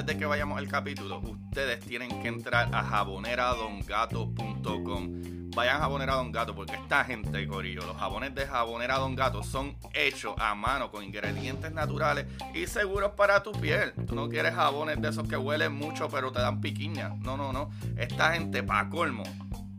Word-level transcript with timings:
Antes 0.00 0.14
de 0.14 0.18
que 0.18 0.24
vayamos 0.24 0.56
al 0.56 0.66
capítulo, 0.66 1.20
ustedes 1.20 1.80
tienen 1.80 2.22
que 2.22 2.28
entrar 2.28 2.74
a 2.74 2.82
jaboneradongato.com. 2.82 5.50
Vayan 5.54 5.76
a 5.76 5.80
Jabonera 5.80 6.14
Don 6.14 6.32
Gato 6.32 6.54
porque 6.54 6.76
esta 6.76 7.04
gente, 7.04 7.46
Corillo, 7.46 7.84
los 7.84 7.98
jabones 7.98 8.34
de 8.34 8.46
Jabonera 8.46 8.96
Don 8.96 9.14
Gato 9.14 9.42
son 9.42 9.76
hechos 9.92 10.34
a 10.38 10.54
mano 10.54 10.90
con 10.90 11.04
ingredientes 11.04 11.70
naturales 11.72 12.24
y 12.54 12.66
seguros 12.66 13.12
para 13.12 13.42
tu 13.42 13.52
piel. 13.52 13.92
Tú 14.06 14.14
no 14.14 14.30
quieres 14.30 14.54
jabones 14.54 15.02
de 15.02 15.10
esos 15.10 15.28
que 15.28 15.36
huelen 15.36 15.74
mucho 15.74 16.08
pero 16.08 16.32
te 16.32 16.40
dan 16.40 16.62
piquiña. 16.62 17.10
No, 17.18 17.36
no, 17.36 17.52
no. 17.52 17.68
Esta 17.98 18.32
gente, 18.32 18.62
pa' 18.62 18.88
colmo, 18.88 19.24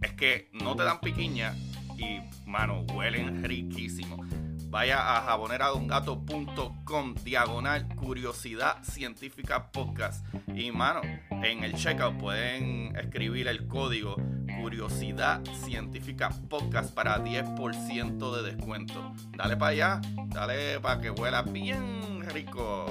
es 0.03 0.13
que 0.13 0.51
no 0.53 0.75
te 0.75 0.83
dan 0.83 0.99
piquiña 0.99 1.55
y, 1.97 2.19
mano, 2.45 2.81
huelen 2.93 3.43
riquísimo. 3.43 4.23
Vaya 4.71 5.17
a 5.17 5.21
jaboneradongato.com 5.23 7.15
diagonal 7.25 7.93
curiosidad 7.97 8.81
científica 8.83 9.69
podcast. 9.69 10.25
Y 10.47 10.71
mano, 10.71 11.01
en 11.29 11.65
el 11.65 11.73
checkout 11.73 12.17
pueden 12.17 12.95
escribir 12.95 13.49
el 13.49 13.67
código 13.67 14.15
curiosidad 14.61 15.41
científica 15.65 16.29
podcast 16.49 16.93
para 16.93 17.21
10% 17.21 18.35
de 18.37 18.53
descuento. 18.53 19.11
Dale 19.35 19.57
para 19.57 19.71
allá, 19.71 20.01
dale 20.27 20.79
para 20.79 21.01
que 21.01 21.09
huela 21.09 21.41
bien 21.41 22.25
rico. 22.29 22.85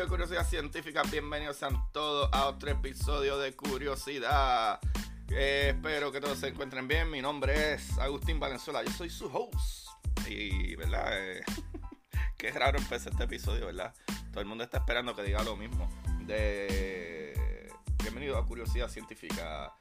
Curio, 0.00 0.08
Curiosidad 0.08 0.48
Científica, 0.48 1.02
bienvenidos 1.10 1.58
sean 1.58 1.76
todos 1.92 2.30
a 2.32 2.46
otro 2.46 2.70
episodio 2.70 3.36
de 3.36 3.54
Curiosidad. 3.54 4.80
Eh, 5.28 5.74
espero 5.74 6.10
que 6.10 6.22
todos 6.22 6.38
se 6.38 6.48
encuentren 6.48 6.88
bien. 6.88 7.10
Mi 7.10 7.20
nombre 7.20 7.74
es 7.74 7.98
Agustín 7.98 8.40
Valenzuela, 8.40 8.82
yo 8.82 8.90
soy 8.92 9.10
su 9.10 9.26
host. 9.26 9.88
Y, 10.26 10.74
¿verdad? 10.76 11.08
Eh, 11.12 11.42
qué 12.38 12.50
raro 12.50 12.78
empecé 12.78 13.10
este 13.10 13.24
episodio, 13.24 13.66
¿verdad? 13.66 13.94
Todo 14.30 14.40
el 14.40 14.46
mundo 14.46 14.64
está 14.64 14.78
esperando 14.78 15.14
que 15.14 15.22
diga 15.22 15.42
lo 15.42 15.54
mismo. 15.54 15.86
De... 16.20 17.70
Bienvenido 18.02 18.38
a 18.38 18.46
Curiosidad 18.46 18.88
Científica. 18.88 19.74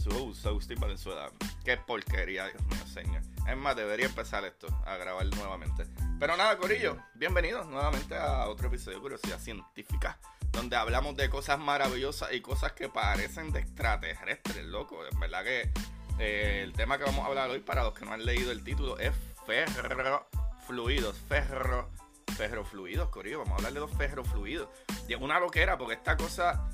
Su 0.00 0.08
host, 0.16 0.46
Agustín 0.46 0.80
Valenzuela. 0.80 1.30
Qué 1.62 1.76
porquería, 1.76 2.46
Dios 2.46 2.62
mío, 2.64 2.86
señor. 2.86 3.20
Es 3.46 3.56
más, 3.56 3.76
debería 3.76 4.06
empezar 4.06 4.46
esto, 4.46 4.66
a 4.86 4.96
grabar 4.96 5.26
nuevamente. 5.26 5.84
Pero 6.18 6.38
nada, 6.38 6.56
Corillo, 6.56 6.96
bienvenidos 7.16 7.66
nuevamente 7.66 8.16
a 8.16 8.48
otro 8.48 8.68
episodio 8.68 8.96
de 8.96 9.02
Curiosidad 9.02 9.38
Científica, 9.38 10.18
donde 10.52 10.76
hablamos 10.76 11.16
de 11.16 11.28
cosas 11.28 11.58
maravillosas 11.58 12.32
y 12.32 12.40
cosas 12.40 12.72
que 12.72 12.88
parecen 12.88 13.52
de 13.52 13.60
extraterrestres, 13.60 14.64
loco. 14.64 15.04
En 15.04 15.20
verdad 15.20 15.44
que 15.44 15.70
eh, 16.18 16.62
el 16.62 16.72
tema 16.72 16.96
que 16.96 17.04
vamos 17.04 17.22
a 17.22 17.28
hablar 17.28 17.50
hoy, 17.50 17.60
para 17.60 17.82
los 17.82 17.92
que 17.92 18.06
no 18.06 18.14
han 18.14 18.24
leído 18.24 18.52
el 18.52 18.64
título, 18.64 18.98
es 18.98 19.12
ferrofluidos. 19.44 21.18
Ferro, 21.28 21.90
ferrofluidos, 22.38 23.10
Corillo. 23.10 23.40
Vamos 23.40 23.52
a 23.52 23.56
hablar 23.56 23.74
de 23.74 23.80
los 23.80 23.90
ferrofluidos. 23.90 24.70
Y 25.08 25.14
una 25.14 25.38
loquera, 25.38 25.76
porque 25.76 25.94
esta 25.94 26.16
cosa 26.16 26.70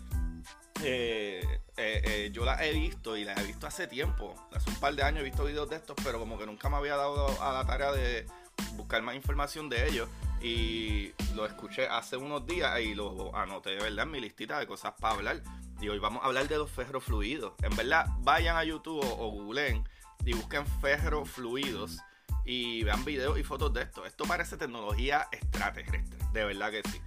eh, 0.83 1.61
eh, 1.77 2.03
eh, 2.05 2.31
yo 2.33 2.45
la 2.45 2.65
he 2.65 2.73
visto 2.73 3.17
y 3.17 3.25
la 3.25 3.35
he 3.35 3.45
visto 3.45 3.67
hace 3.67 3.87
tiempo. 3.87 4.35
Hace 4.53 4.71
un 4.71 4.77
par 4.77 4.95
de 4.95 5.03
años 5.03 5.21
he 5.21 5.25
visto 5.25 5.45
videos 5.45 5.69
de 5.69 5.77
estos, 5.77 5.97
pero 6.03 6.19
como 6.19 6.39
que 6.39 6.47
nunca 6.47 6.69
me 6.69 6.77
había 6.77 6.97
dado 6.97 7.43
a 7.43 7.53
la 7.53 7.67
tarea 7.67 7.93
de 7.93 8.27
buscar 8.75 9.03
más 9.03 9.15
información 9.15 9.69
de 9.69 9.89
ellos. 9.89 10.09
Y 10.41 11.13
lo 11.35 11.47
escuché 11.47 11.89
hace 11.89 12.17
unos 12.17 12.47
días 12.47 12.79
y 12.81 12.95
lo 12.95 13.35
anoté 13.35 13.71
de 13.71 13.83
verdad 13.83 14.05
en 14.05 14.11
mi 14.11 14.21
listita 14.21 14.59
de 14.59 14.67
cosas 14.67 14.95
para 15.01 15.15
hablar. 15.15 15.43
Y 15.81 15.89
hoy 15.89 15.99
vamos 15.99 16.23
a 16.23 16.27
hablar 16.27 16.49
de 16.49 16.59
los 16.59 16.71
ferrofluidos. 16.71 17.55
En 17.63 17.75
verdad, 17.77 18.07
vayan 18.21 18.57
a 18.57 18.65
YouTube 18.65 19.05
o, 19.05 19.27
o 19.27 19.31
googleen 19.31 19.87
y 20.25 20.35
busquen 20.35 20.67
ferrofluidos 20.81 21.99
y 22.45 22.85
vean 22.85 23.05
videos 23.05 23.39
y 23.39 23.43
fotos 23.43 23.73
de 23.73 23.83
esto. 23.83 24.07
Esto 24.07 24.25
parece 24.25 24.57
tecnología 24.57 25.29
extraterrestre, 25.33 26.19
de 26.33 26.45
verdad 26.45 26.71
que 26.71 26.83
sí. 26.89 27.01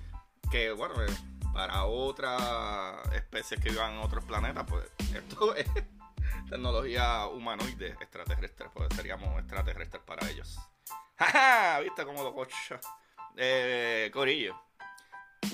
Que 0.51 0.71
bueno, 0.71 0.95
para 1.53 1.85
otras 1.85 2.41
especies 3.13 3.59
que 3.59 3.69
vivan 3.69 3.93
en 3.93 3.99
otros 3.99 4.23
planetas, 4.23 4.65
pues 4.67 4.85
esto 5.13 5.55
es 5.55 5.67
tecnología 6.49 7.27
humanoide 7.27 7.89
extraterrestre, 7.99 8.67
pues 8.73 8.89
seríamos 8.95 9.39
extraterrestres 9.39 10.03
para 10.03 10.27
ellos. 10.29 10.57
¡Ja, 11.17 11.79
¿Viste 11.81 12.05
cómo 12.05 12.23
lo 12.23 12.33
cocho? 12.33 12.79
Eh, 13.35 14.09
Corillo. 14.13 14.55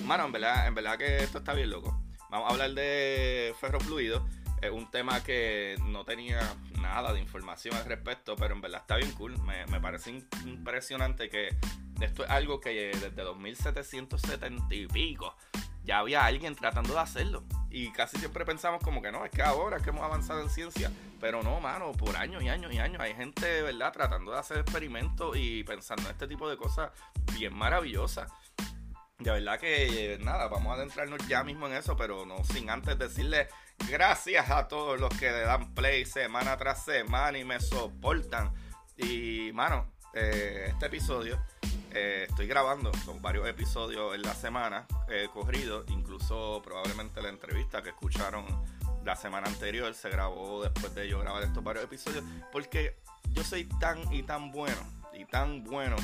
Mano, 0.04 0.26
en 0.26 0.32
verdad, 0.32 0.68
en 0.68 0.76
verdad 0.76 0.98
que 0.98 1.18
esto 1.18 1.40
está 1.40 1.54
bien 1.54 1.70
loco. 1.70 2.02
Vamos 2.30 2.50
a 2.50 2.54
hablar 2.54 2.72
de 2.72 3.56
ferrofluidos. 3.60 4.24
Es 4.62 4.72
un 4.72 4.90
tema 4.90 5.24
que 5.24 5.76
no 5.86 6.06
tenía 6.06 6.40
nada 6.80 7.14
de 7.14 7.20
información 7.20 7.76
al 7.76 7.86
respecto, 7.86 8.36
pero 8.36 8.56
en 8.56 8.62
verdad 8.62 8.82
está 8.82 8.96
bien 8.96 9.12
cool. 9.12 9.38
Me 9.42 9.80
parece 9.80 10.24
impresionante 10.46 11.30
que 11.30 11.56
esto 12.02 12.24
es 12.24 12.30
algo 12.30 12.60
que 12.60 12.92
desde 12.94 13.24
2770 13.24 14.76
y 14.76 14.88
pico 14.88 15.36
ya 15.86 16.00
había 16.00 16.26
alguien 16.26 16.56
tratando 16.56 16.94
de 16.94 17.00
hacerlo. 17.00 17.44
Y 17.70 17.92
casi 17.92 18.18
siempre 18.18 18.46
pensamos 18.46 18.82
como 18.84 19.02
que 19.02 19.12
no, 19.12 19.24
es 19.26 19.32
que 19.32 19.42
ahora 19.42 19.78
es 19.78 19.84
que 19.84 19.92
hemos 19.92 20.04
avanzado 20.04 20.42
en 20.42 20.50
ciencia. 20.50 20.92
Pero 21.22 21.44
no, 21.44 21.60
mano, 21.60 21.92
por 21.94 22.18
años 22.18 22.44
y 22.44 22.50
años 22.50 22.74
y 22.74 22.80
años 22.80 23.02
hay 23.02 23.14
gente, 23.14 23.62
verdad, 23.62 23.94
tratando 23.94 24.32
de 24.32 24.40
hacer 24.40 24.58
experimentos 24.58 25.36
y 25.38 25.64
pensando 25.64 26.04
en 26.04 26.12
este 26.12 26.28
tipo 26.28 26.50
de 26.50 26.58
cosas 26.58 26.92
bien 27.34 27.56
maravillosas. 27.56 28.32
De 29.20 29.32
verdad 29.32 29.60
que 29.60 30.18
nada, 30.22 30.48
vamos 30.48 30.72
a 30.72 30.76
adentrarnos 30.76 31.26
ya 31.28 31.44
mismo 31.44 31.68
en 31.68 31.74
eso, 31.74 31.96
pero 31.96 32.26
no 32.26 32.44
sin 32.44 32.70
antes 32.70 33.00
decirle 33.00 33.48
gracias 33.90 34.50
a 34.50 34.68
todos 34.68 35.00
los 35.00 35.10
que 35.18 35.32
le 35.32 35.42
dan 35.42 35.74
play 35.74 36.06
semana 36.06 36.58
tras 36.58 36.84
semana 36.84 37.38
y 37.38 37.46
me 37.46 37.60
soportan. 37.60 38.54
Y, 38.98 39.52
mano, 39.54 39.94
eh, 40.14 40.68
este 40.70 40.88
episodio 40.88 41.42
eh, 41.98 42.26
estoy 42.28 42.46
grabando, 42.46 42.92
son 43.06 43.22
varios 43.22 43.48
episodios 43.48 44.14
en 44.16 44.22
la 44.22 44.34
semana 44.34 44.86
eh, 45.10 45.30
corridos, 45.34 45.86
incluso 45.88 46.62
probablemente 46.62 47.22
la 47.22 47.30
entrevista 47.30 47.82
que 47.82 47.90
escucharon 47.90 48.46
la 49.06 49.16
semana 49.16 49.48
anterior 49.48 49.94
se 49.94 50.10
grabó 50.10 50.62
después 50.62 50.94
de 50.94 51.08
yo 51.08 51.20
grabar 51.20 51.44
estos 51.44 51.64
varios 51.64 51.86
episodios, 51.86 52.24
porque 52.52 52.98
yo 53.32 53.46
soy 53.46 53.64
tan 53.80 54.12
y 54.14 54.24
tan 54.24 54.52
bueno 54.52 54.82
y 55.14 55.24
tan 55.24 55.64
bueno 55.64 55.96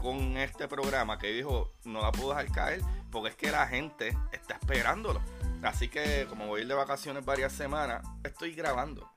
con 0.00 0.36
este 0.36 0.68
programa 0.68 1.18
que 1.18 1.32
dijo, 1.32 1.72
no 1.84 2.00
la 2.00 2.12
puedo 2.12 2.30
dejar 2.30 2.52
caer, 2.52 2.80
porque 3.10 3.30
es 3.30 3.36
que 3.36 3.50
la 3.50 3.66
gente 3.66 4.16
está 4.30 4.54
esperándolo. 4.54 5.20
Así 5.62 5.88
que 5.88 6.26
como 6.28 6.46
voy 6.46 6.60
a 6.60 6.62
ir 6.62 6.68
de 6.68 6.74
vacaciones 6.74 7.24
varias 7.24 7.52
semanas, 7.52 8.06
estoy 8.22 8.54
grabando 8.54 9.10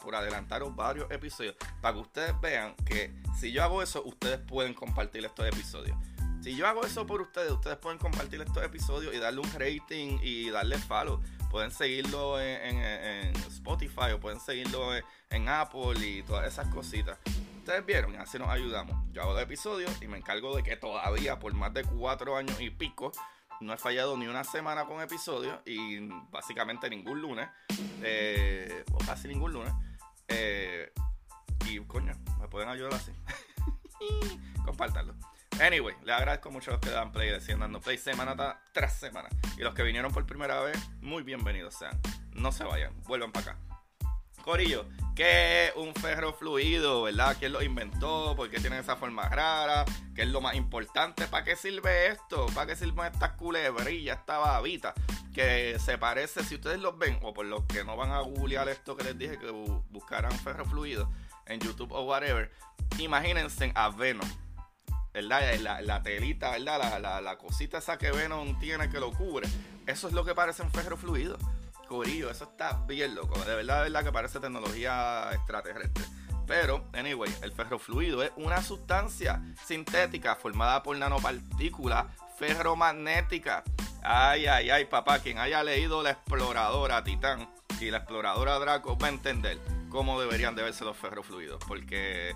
por 0.00 0.14
adelantaros 0.14 0.74
varios 0.74 1.10
episodios 1.10 1.54
para 1.80 1.94
que 1.94 2.00
ustedes 2.00 2.40
vean 2.40 2.74
que 2.86 3.12
si 3.38 3.52
yo 3.52 3.62
hago 3.62 3.82
eso, 3.82 4.02
ustedes 4.04 4.38
pueden 4.38 4.74
compartir 4.74 5.24
estos 5.24 5.46
episodios. 5.46 5.96
Si 6.42 6.54
yo 6.54 6.66
hago 6.66 6.84
eso 6.84 7.06
por 7.06 7.22
ustedes, 7.22 7.50
ustedes 7.50 7.78
pueden 7.78 7.98
compartir 7.98 8.40
estos 8.42 8.62
episodios 8.62 9.14
y 9.14 9.18
darle 9.18 9.40
un 9.40 9.50
rating 9.52 10.18
y 10.22 10.50
darle 10.50 10.76
follow. 10.76 11.22
Pueden 11.50 11.70
seguirlo 11.70 12.38
en, 12.38 13.34
Spotify 13.46 14.12
o 14.12 14.20
pueden 14.20 14.40
seguirlo 14.40 14.94
en, 14.94 15.02
en, 15.30 15.48
Apple 15.48 15.94
y 16.06 16.22
todas 16.22 16.46
esas 16.46 16.68
cositas. 16.68 17.18
Ustedes 17.58 17.86
vieron, 17.86 18.14
así 18.16 18.38
nos 18.38 18.50
ayudamos. 18.50 18.94
Yo 19.12 19.22
hago 19.22 19.32
los 19.32 19.42
episodios 19.42 19.90
y 20.02 20.06
me 20.06 20.18
encargo 20.18 20.54
de 20.54 20.62
que 20.62 20.76
todavía 20.76 21.38
por 21.38 21.54
más 21.54 21.72
de 21.72 21.82
cuatro 21.82 22.36
años 22.36 22.60
y 22.60 22.68
pico 22.68 23.10
no 23.64 23.72
he 23.72 23.78
fallado 23.78 24.16
ni 24.16 24.26
una 24.26 24.44
semana 24.44 24.84
con 24.84 25.00
episodios 25.00 25.58
y 25.64 25.98
básicamente 26.30 26.88
ningún 26.90 27.20
lunes, 27.20 27.48
eh, 28.02 28.84
o 28.92 28.98
casi 28.98 29.28
ningún 29.28 29.52
lunes. 29.52 29.72
Eh, 30.28 30.92
y 31.66 31.80
coño, 31.80 32.12
me 32.40 32.48
pueden 32.48 32.68
ayudar 32.68 32.94
así. 32.94 33.12
compártanlo. 34.64 35.14
Anyway, 35.60 35.94
les 36.02 36.14
agradezco 36.14 36.50
mucho 36.50 36.72
a 36.72 36.74
los 36.74 36.80
que 36.80 36.90
dan 36.90 37.12
play, 37.12 37.30
decían 37.30 37.60
dando 37.60 37.80
play 37.80 37.96
semana 37.96 38.60
tras 38.72 38.98
semana. 38.98 39.28
Y 39.56 39.62
los 39.62 39.74
que 39.74 39.82
vinieron 39.82 40.12
por 40.12 40.26
primera 40.26 40.60
vez, 40.60 40.76
muy 41.00 41.22
bienvenidos 41.22 41.74
sean. 41.74 41.98
No 42.32 42.52
se 42.52 42.64
vayan, 42.64 42.92
vuelvan 43.04 43.32
para 43.32 43.52
acá. 43.52 43.73
Corillo, 44.44 44.84
¿qué 45.16 45.68
es 45.68 45.72
un 45.74 45.94
ferro 45.94 46.34
fluido, 46.34 47.04
verdad? 47.04 47.34
¿Quién 47.38 47.54
lo 47.54 47.62
inventó? 47.62 48.34
¿Por 48.36 48.50
qué 48.50 48.60
tiene 48.60 48.78
esa 48.78 48.94
forma 48.94 49.26
rara? 49.26 49.86
¿Qué 50.14 50.20
es 50.20 50.28
lo 50.28 50.42
más 50.42 50.54
importante? 50.54 51.26
¿Para 51.28 51.44
qué 51.44 51.56
sirve 51.56 52.08
esto? 52.08 52.44
¿Para 52.54 52.66
qué 52.66 52.76
sirven 52.76 53.10
estas 53.10 53.32
culebrillas, 53.32 54.18
esta 54.18 54.36
babita? 54.36 54.92
Que 55.32 55.78
se 55.78 55.96
parece, 55.96 56.44
si 56.44 56.56
ustedes 56.56 56.78
los 56.78 56.98
ven, 56.98 57.18
o 57.22 57.32
por 57.32 57.46
los 57.46 57.64
que 57.64 57.84
no 57.84 57.96
van 57.96 58.10
a 58.10 58.20
googlear 58.20 58.68
esto 58.68 58.98
que 58.98 59.04
les 59.04 59.16
dije, 59.16 59.38
que 59.38 59.50
buscaran 59.88 60.30
ferro 60.30 60.66
fluido 60.66 61.10
en 61.46 61.58
YouTube 61.60 61.92
o 61.92 62.02
whatever, 62.02 62.52
imagínense 62.98 63.72
a 63.74 63.88
Venom. 63.88 64.28
¿verdad? 65.14 65.80
La, 65.80 66.02
telita, 66.02 66.50
¿verdad? 66.50 67.00
La, 67.00 67.20
la, 67.22 67.38
cosita 67.38 67.78
esa 67.78 67.96
que 67.96 68.10
Venom 68.10 68.58
tiene 68.58 68.90
que 68.90 69.00
lo 69.00 69.10
cubre. 69.10 69.48
Eso 69.86 70.06
es 70.06 70.12
lo 70.12 70.22
que 70.22 70.34
parece 70.34 70.62
un 70.62 70.70
ferro 70.70 70.98
fluido. 70.98 71.38
Corillo, 71.84 72.30
eso 72.30 72.44
está 72.44 72.84
bien 72.86 73.14
loco. 73.14 73.38
De 73.40 73.54
verdad, 73.54 73.78
de 73.78 73.90
verdad 73.90 74.04
que 74.04 74.12
parece 74.12 74.40
tecnología 74.40 75.30
extraterrestre. 75.32 76.04
Pero, 76.46 76.84
anyway, 76.92 77.32
el 77.42 77.52
ferrofluido 77.52 78.22
es 78.22 78.30
una 78.36 78.62
sustancia 78.62 79.42
sintética 79.64 80.36
formada 80.36 80.82
por 80.82 80.96
nanopartículas 80.96 82.06
ferromagnéticas. 82.38 83.62
Ay, 84.02 84.46
ay, 84.46 84.70
ay, 84.70 84.84
papá, 84.84 85.20
quien 85.20 85.38
haya 85.38 85.62
leído 85.62 86.02
La 86.02 86.10
Exploradora 86.10 87.02
Titán 87.02 87.48
y 87.80 87.90
La 87.90 87.98
Exploradora 87.98 88.58
Draco 88.58 88.98
va 88.98 89.06
a 89.06 89.10
entender 89.10 89.58
cómo 89.88 90.20
deberían 90.20 90.54
de 90.54 90.62
verse 90.62 90.84
los 90.84 90.96
ferrofluidos. 90.96 91.64
Porque 91.66 92.34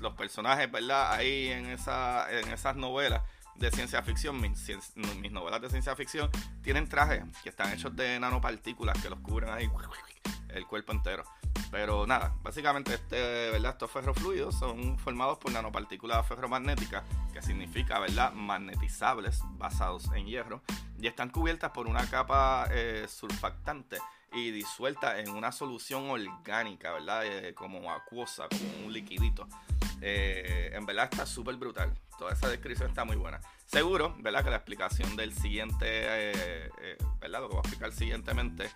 los 0.00 0.14
personajes, 0.14 0.70
¿verdad? 0.70 1.12
Ahí 1.12 1.48
en, 1.48 1.66
esa, 1.66 2.30
en 2.30 2.48
esas 2.52 2.76
novelas 2.76 3.22
de 3.56 3.70
ciencia 3.70 4.02
ficción, 4.02 4.40
mis, 4.40 4.70
mis, 5.20 5.32
novelas 5.32 5.60
de 5.60 5.70
ciencia 5.70 5.94
ficción, 5.94 6.30
tienen 6.62 6.88
trajes 6.88 7.24
que 7.42 7.48
están 7.48 7.72
hechos 7.72 7.94
de 7.94 8.18
nanopartículas 8.18 9.00
que 9.02 9.10
los 9.10 9.20
cubren 9.20 9.50
ahí 9.50 9.70
el 10.48 10.66
cuerpo 10.66 10.92
entero. 10.92 11.24
Pero 11.70 12.06
nada, 12.06 12.34
básicamente 12.42 12.94
este, 12.94 13.50
¿verdad? 13.50 13.72
estos 13.72 13.90
ferrofluidos 13.90 14.56
son 14.56 14.98
formados 14.98 15.38
por 15.38 15.52
nanopartículas 15.52 16.26
ferromagnéticas, 16.26 17.02
que 17.32 17.42
significa 17.42 17.98
¿verdad? 17.98 18.32
magnetizables 18.32 19.40
basados 19.52 20.10
en 20.14 20.26
hierro, 20.26 20.62
y 21.00 21.06
están 21.06 21.30
cubiertas 21.30 21.70
por 21.72 21.86
una 21.86 22.08
capa 22.08 22.68
eh, 22.70 23.06
surfactante 23.08 23.98
y 24.34 24.50
disuelta 24.50 25.20
en 25.20 25.30
una 25.30 25.52
solución 25.52 26.10
orgánica, 26.10 26.92
¿verdad? 26.92 27.24
Eh, 27.24 27.54
como 27.54 27.92
acuosa, 27.92 28.48
como 28.48 28.86
un 28.86 28.92
liquidito. 28.92 29.46
Eh, 30.00 30.70
en 30.72 30.86
verdad 30.86 31.08
está 31.10 31.26
súper 31.26 31.56
brutal. 31.56 31.92
Toda 32.18 32.32
esa 32.32 32.48
descripción 32.48 32.88
está 32.88 33.04
muy 33.04 33.16
buena. 33.16 33.40
Seguro, 33.66 34.14
¿verdad? 34.20 34.44
Que 34.44 34.50
la 34.50 34.56
explicación 34.56 35.16
del 35.16 35.34
siguiente, 35.34 35.86
eh, 35.86 36.70
¿verdad? 37.20 37.40
Lo 37.40 37.48
que 37.48 37.54
voy 37.54 37.62
a 37.64 37.68
explicar 37.68 37.92
siguientemente, 37.92 38.70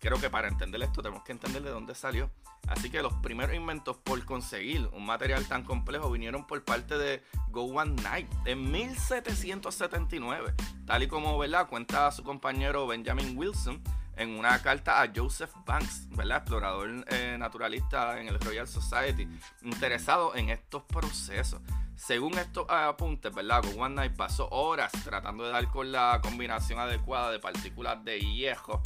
creo 0.00 0.20
que 0.20 0.28
para 0.28 0.48
entender 0.48 0.82
esto 0.82 1.02
tenemos 1.02 1.24
que 1.24 1.32
entender 1.32 1.62
de 1.62 1.70
dónde 1.70 1.94
salió. 1.94 2.30
Así 2.68 2.90
que 2.90 3.02
los 3.02 3.12
primeros 3.14 3.54
inventos 3.54 3.96
por 3.98 4.24
conseguir 4.24 4.88
un 4.92 5.04
material 5.04 5.46
tan 5.46 5.64
complejo 5.64 6.10
vinieron 6.10 6.46
por 6.46 6.64
parte 6.64 6.96
de 6.96 7.22
Go 7.50 7.64
One 7.64 8.02
Night 8.02 8.28
en 8.46 8.70
1779, 8.70 10.54
tal 10.86 11.02
y 11.02 11.08
como 11.08 11.36
¿verdad? 11.38 11.68
cuenta 11.68 12.10
su 12.10 12.22
compañero 12.22 12.86
Benjamin 12.86 13.36
Wilson 13.36 13.82
en 14.16 14.38
una 14.38 14.60
carta 14.62 15.02
a 15.02 15.10
Joseph 15.14 15.52
Banks, 15.64 16.08
¿verdad? 16.10 16.38
explorador 16.38 17.04
eh, 17.08 17.36
naturalista 17.38 18.20
en 18.20 18.28
el 18.28 18.38
Royal 18.40 18.66
Society, 18.66 19.28
interesado 19.62 20.34
en 20.34 20.50
estos 20.50 20.82
procesos. 20.84 21.60
Según 21.96 22.38
estos 22.38 22.68
apuntes, 22.68 23.34
¿verdad? 23.34 23.62
One 23.76 23.94
Night 23.94 24.16
pasó 24.16 24.48
horas 24.50 24.92
tratando 25.04 25.44
de 25.44 25.52
dar 25.52 25.70
con 25.70 25.92
la 25.92 26.20
combinación 26.22 26.78
adecuada 26.78 27.30
de 27.30 27.38
partículas 27.38 28.04
de 28.04 28.20
hierro, 28.20 28.80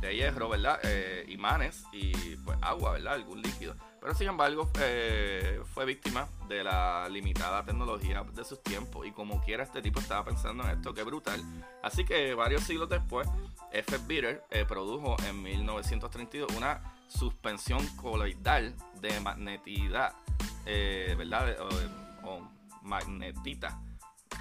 de 0.00 0.14
hierro, 0.14 0.48
¿verdad? 0.48 0.78
Eh, 0.84 1.24
imanes 1.28 1.84
y 1.92 2.36
pues 2.36 2.56
agua, 2.60 2.92
¿verdad? 2.92 3.14
Algún 3.14 3.42
líquido 3.42 3.74
pero 4.02 4.16
sin 4.16 4.26
embargo, 4.26 4.68
eh, 4.80 5.62
fue 5.72 5.84
víctima 5.84 6.26
de 6.48 6.64
la 6.64 7.08
limitada 7.08 7.64
tecnología 7.64 8.24
de 8.24 8.44
sus 8.44 8.60
tiempos. 8.60 9.06
Y 9.06 9.12
como 9.12 9.40
quiera, 9.44 9.62
este 9.62 9.80
tipo 9.80 10.00
estaba 10.00 10.24
pensando 10.24 10.64
en 10.64 10.70
esto, 10.70 10.92
que 10.92 11.04
brutal. 11.04 11.40
Así 11.84 12.04
que 12.04 12.34
varios 12.34 12.64
siglos 12.64 12.88
después, 12.88 13.28
F. 13.70 13.98
Bitter 13.98 14.42
eh, 14.50 14.64
produjo 14.66 15.16
en 15.28 15.40
1932 15.40 16.50
una 16.56 16.82
suspensión 17.06 17.86
coloidal 17.96 18.74
de 19.00 19.20
magnetidad, 19.20 20.14
eh, 20.66 21.14
¿verdad? 21.16 21.56
O, 22.24 22.40
magnetita 22.82 23.80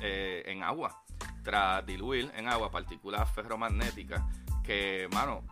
en 0.01 0.63
agua. 0.63 1.03
Tras 1.43 1.85
diluir 1.85 2.31
en 2.35 2.49
agua 2.49 2.71
partículas 2.71 3.31
ferromagnéticas 3.35 4.23
que, 4.63 5.07
mano, 5.13 5.43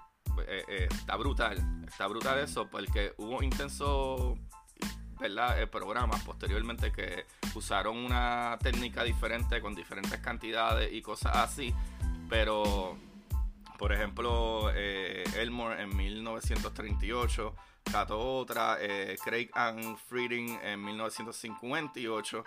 eh, 0.48 0.64
eh, 0.68 0.88
está 0.92 1.16
brutal, 1.16 1.58
está 1.88 2.08
brutal 2.08 2.40
eso, 2.40 2.68
porque 2.70 3.14
hubo 3.18 3.44
intensos 3.44 4.38
¿verdad? 5.20 5.62
Eh, 5.62 5.68
programas 5.68 6.24
posteriormente 6.24 6.92
que 6.92 7.26
usaron 7.54 7.98
una 7.98 8.58
técnica 8.62 9.04
diferente 9.04 9.62
con 9.62 9.76
diferentes 9.76 10.20
cantidades 10.20 10.94
y 10.94 11.02
cosas 11.02 11.36
así, 11.36 11.74
pero 12.30 12.98
por 13.78 13.92
ejemplo 13.92 14.72
Elmore 14.72 15.82
en 15.82 15.96
1938 15.96 17.56
trató 17.84 18.20
otra, 18.20 18.78
Craig 19.24 19.50
and 19.54 19.98
Frieding 19.98 20.60
en 20.64 20.84
1958 20.84 22.44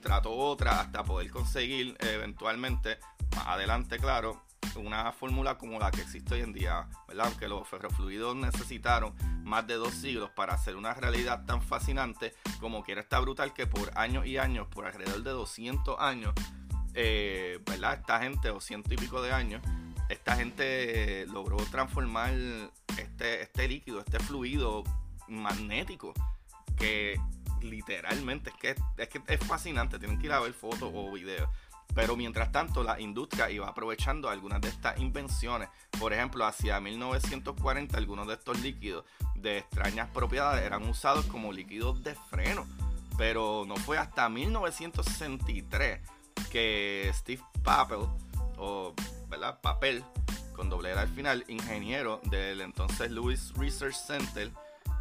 trató 0.00 0.32
otra 0.32 0.80
hasta 0.80 1.02
poder 1.02 1.30
conseguir 1.30 1.96
eventualmente 2.00 2.98
más 3.34 3.46
adelante 3.46 3.98
claro 3.98 4.42
una 4.76 5.12
fórmula 5.12 5.58
como 5.58 5.78
la 5.78 5.90
que 5.90 6.00
existe 6.00 6.34
hoy 6.34 6.40
en 6.40 6.52
día, 6.52 6.88
¿verdad? 7.08 7.26
Aunque 7.26 7.48
los 7.48 7.66
ferrofluidos 7.68 8.36
necesitaron 8.36 9.14
más 9.44 9.66
de 9.66 9.74
dos 9.74 9.94
siglos 9.94 10.30
para 10.30 10.54
hacer 10.54 10.76
una 10.76 10.94
realidad 10.94 11.44
tan 11.44 11.62
fascinante 11.62 12.34
como 12.60 12.82
quiera 12.82 13.00
está 13.00 13.18
brutal 13.20 13.52
que 13.52 13.66
por 13.66 13.96
años 13.98 14.26
y 14.26 14.38
años, 14.38 14.68
por 14.68 14.86
alrededor 14.86 15.22
de 15.22 15.30
200 15.30 16.00
años, 16.00 16.32
eh, 16.94 17.60
¿verdad? 17.66 17.94
Esta 18.00 18.20
gente, 18.20 18.50
o 18.50 18.60
ciento 18.60 18.92
y 18.94 18.96
pico 18.96 19.20
de 19.22 19.32
años, 19.32 19.62
esta 20.08 20.36
gente 20.36 21.26
logró 21.26 21.56
transformar 21.56 22.32
este, 22.98 23.42
este 23.42 23.68
líquido, 23.68 24.00
este 24.00 24.18
fluido 24.18 24.84
magnético 25.28 26.12
que 26.76 27.18
literalmente 27.62 28.50
es 28.50 28.56
que, 28.56 28.74
es 28.98 29.08
que 29.08 29.22
es 29.26 29.40
fascinante, 29.46 29.98
tienen 29.98 30.18
que 30.18 30.26
ir 30.26 30.32
a 30.32 30.40
ver 30.40 30.52
fotos 30.52 30.90
o 30.92 31.12
videos 31.12 31.48
pero 31.94 32.16
mientras 32.16 32.50
tanto, 32.52 32.82
la 32.82 33.00
industria 33.00 33.50
iba 33.50 33.68
aprovechando 33.68 34.30
algunas 34.30 34.60
de 34.60 34.68
estas 34.68 34.98
invenciones. 34.98 35.68
Por 35.98 36.12
ejemplo, 36.12 36.44
hacia 36.46 36.80
1940, 36.80 37.96
algunos 37.96 38.26
de 38.26 38.34
estos 38.34 38.60
líquidos 38.60 39.04
de 39.34 39.58
extrañas 39.58 40.08
propiedades 40.10 40.64
eran 40.64 40.88
usados 40.88 41.26
como 41.26 41.52
líquidos 41.52 42.02
de 42.02 42.14
freno. 42.14 42.66
Pero 43.18 43.64
no 43.66 43.76
fue 43.76 43.98
hasta 43.98 44.28
1963 44.28 46.00
que 46.50 47.10
Steve 47.14 47.42
Papel, 47.62 48.00
o 48.56 48.94
¿verdad? 49.28 49.60
Papel, 49.60 50.02
con 50.54 50.70
doble 50.70 50.92
al 50.92 51.08
final, 51.08 51.44
ingeniero 51.48 52.20
del 52.24 52.62
entonces 52.62 53.10
Lewis 53.10 53.52
Research 53.56 53.94
Center, 53.94 54.50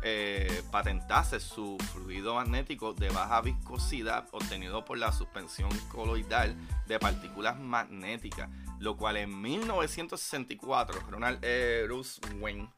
eh, 0.03 0.63
patentase 0.71 1.39
su 1.39 1.77
fluido 1.93 2.35
magnético 2.35 2.93
de 2.93 3.09
baja 3.09 3.41
viscosidad 3.41 4.27
obtenido 4.31 4.83
por 4.83 4.97
la 4.97 5.11
suspensión 5.11 5.69
coloidal 5.89 6.55
de 6.87 6.99
partículas 6.99 7.59
magnéticas, 7.59 8.49
lo 8.79 8.97
cual 8.97 9.17
en 9.17 9.41
1964 9.41 11.01
Ronald 11.09 11.43
E. 11.43 11.85
Rosenwein, 11.87 12.69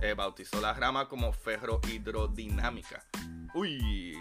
eh, 0.00 0.14
bautizó 0.14 0.60
la 0.60 0.72
rama 0.72 1.08
como 1.08 1.32
ferrohidrodinámica. 1.32 3.04
Uy, 3.54 4.16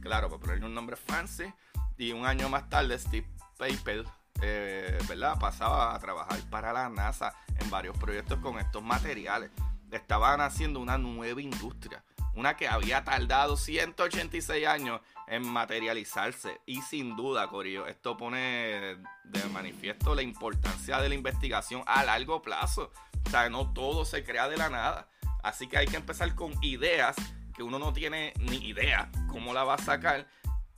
claro, 0.00 0.28
para 0.28 0.40
ponerle 0.40 0.66
un 0.66 0.74
nombre 0.74 0.96
fancy. 0.96 1.52
Y 1.98 2.12
un 2.12 2.24
año 2.26 2.48
más 2.48 2.68
tarde, 2.68 2.98
Steve 2.98 3.28
Papel 3.58 4.04
eh, 4.42 4.98
¿verdad? 5.08 5.38
pasaba 5.38 5.94
a 5.94 5.98
trabajar 5.98 6.38
para 6.50 6.72
la 6.72 6.88
NASA 6.88 7.34
en 7.58 7.70
varios 7.70 7.96
proyectos 7.98 8.38
con 8.40 8.58
estos 8.58 8.82
materiales 8.82 9.50
estaban 9.96 10.40
haciendo 10.40 10.80
una 10.80 10.98
nueva 10.98 11.40
industria. 11.40 12.04
Una 12.34 12.56
que 12.56 12.66
había 12.66 13.04
tardado 13.04 13.56
186 13.56 14.66
años 14.66 15.00
en 15.26 15.46
materializarse. 15.46 16.60
Y 16.66 16.82
sin 16.82 17.16
duda, 17.16 17.48
Corillo, 17.48 17.86
esto 17.86 18.16
pone 18.16 18.96
de 19.24 19.44
manifiesto 19.52 20.14
la 20.14 20.22
importancia 20.22 21.00
de 21.00 21.08
la 21.08 21.14
investigación 21.14 21.82
a 21.86 22.04
largo 22.04 22.42
plazo. 22.42 22.90
O 23.26 23.30
sea, 23.30 23.48
no 23.48 23.72
todo 23.72 24.04
se 24.04 24.24
crea 24.24 24.48
de 24.48 24.56
la 24.56 24.68
nada. 24.68 25.08
Así 25.42 25.68
que 25.68 25.78
hay 25.78 25.86
que 25.86 25.96
empezar 25.96 26.34
con 26.34 26.52
ideas 26.62 27.16
que 27.54 27.62
uno 27.62 27.78
no 27.78 27.92
tiene 27.92 28.32
ni 28.38 28.56
idea 28.56 29.10
cómo 29.28 29.54
la 29.54 29.64
va 29.64 29.74
a 29.74 29.78
sacar 29.78 30.26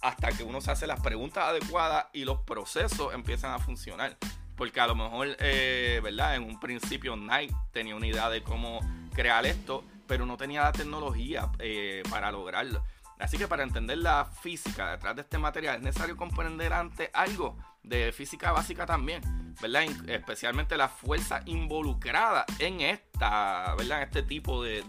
hasta 0.00 0.28
que 0.28 0.44
uno 0.44 0.60
se 0.60 0.70
hace 0.70 0.86
las 0.86 1.00
preguntas 1.00 1.44
adecuadas 1.44 2.06
y 2.12 2.24
los 2.24 2.40
procesos 2.40 3.14
empiezan 3.14 3.52
a 3.52 3.58
funcionar. 3.58 4.16
Porque 4.56 4.80
a 4.80 4.86
lo 4.86 4.94
mejor, 4.94 5.36
eh, 5.38 6.00
¿verdad? 6.02 6.36
En 6.36 6.44
un 6.44 6.58
principio 6.60 7.16
Nike 7.16 7.54
tenía 7.72 7.94
una 7.94 8.06
idea 8.06 8.30
de 8.30 8.42
cómo 8.42 8.80
crear 9.16 9.46
esto, 9.46 9.82
pero 10.06 10.26
no 10.26 10.36
tenía 10.36 10.62
la 10.62 10.72
tecnología 10.72 11.50
eh, 11.58 12.02
para 12.10 12.30
lograrlo. 12.30 12.84
Así 13.18 13.38
que 13.38 13.48
para 13.48 13.62
entender 13.62 13.98
la 13.98 14.26
física 14.26 14.92
detrás 14.92 15.16
de 15.16 15.22
este 15.22 15.38
material 15.38 15.76
es 15.76 15.82
necesario 15.82 16.16
comprender 16.18 16.74
antes 16.74 17.08
algo 17.14 17.56
de 17.82 18.12
física 18.12 18.52
básica 18.52 18.84
también, 18.84 19.22
¿verdad? 19.62 19.84
Especialmente 20.06 20.76
la 20.76 20.88
fuerza 20.88 21.40
involucrada 21.46 22.44
en 22.58 22.82
esta, 22.82 23.74
¿verdad? 23.78 24.02
Este 24.02 24.22
tipo 24.22 24.62
de, 24.62 24.84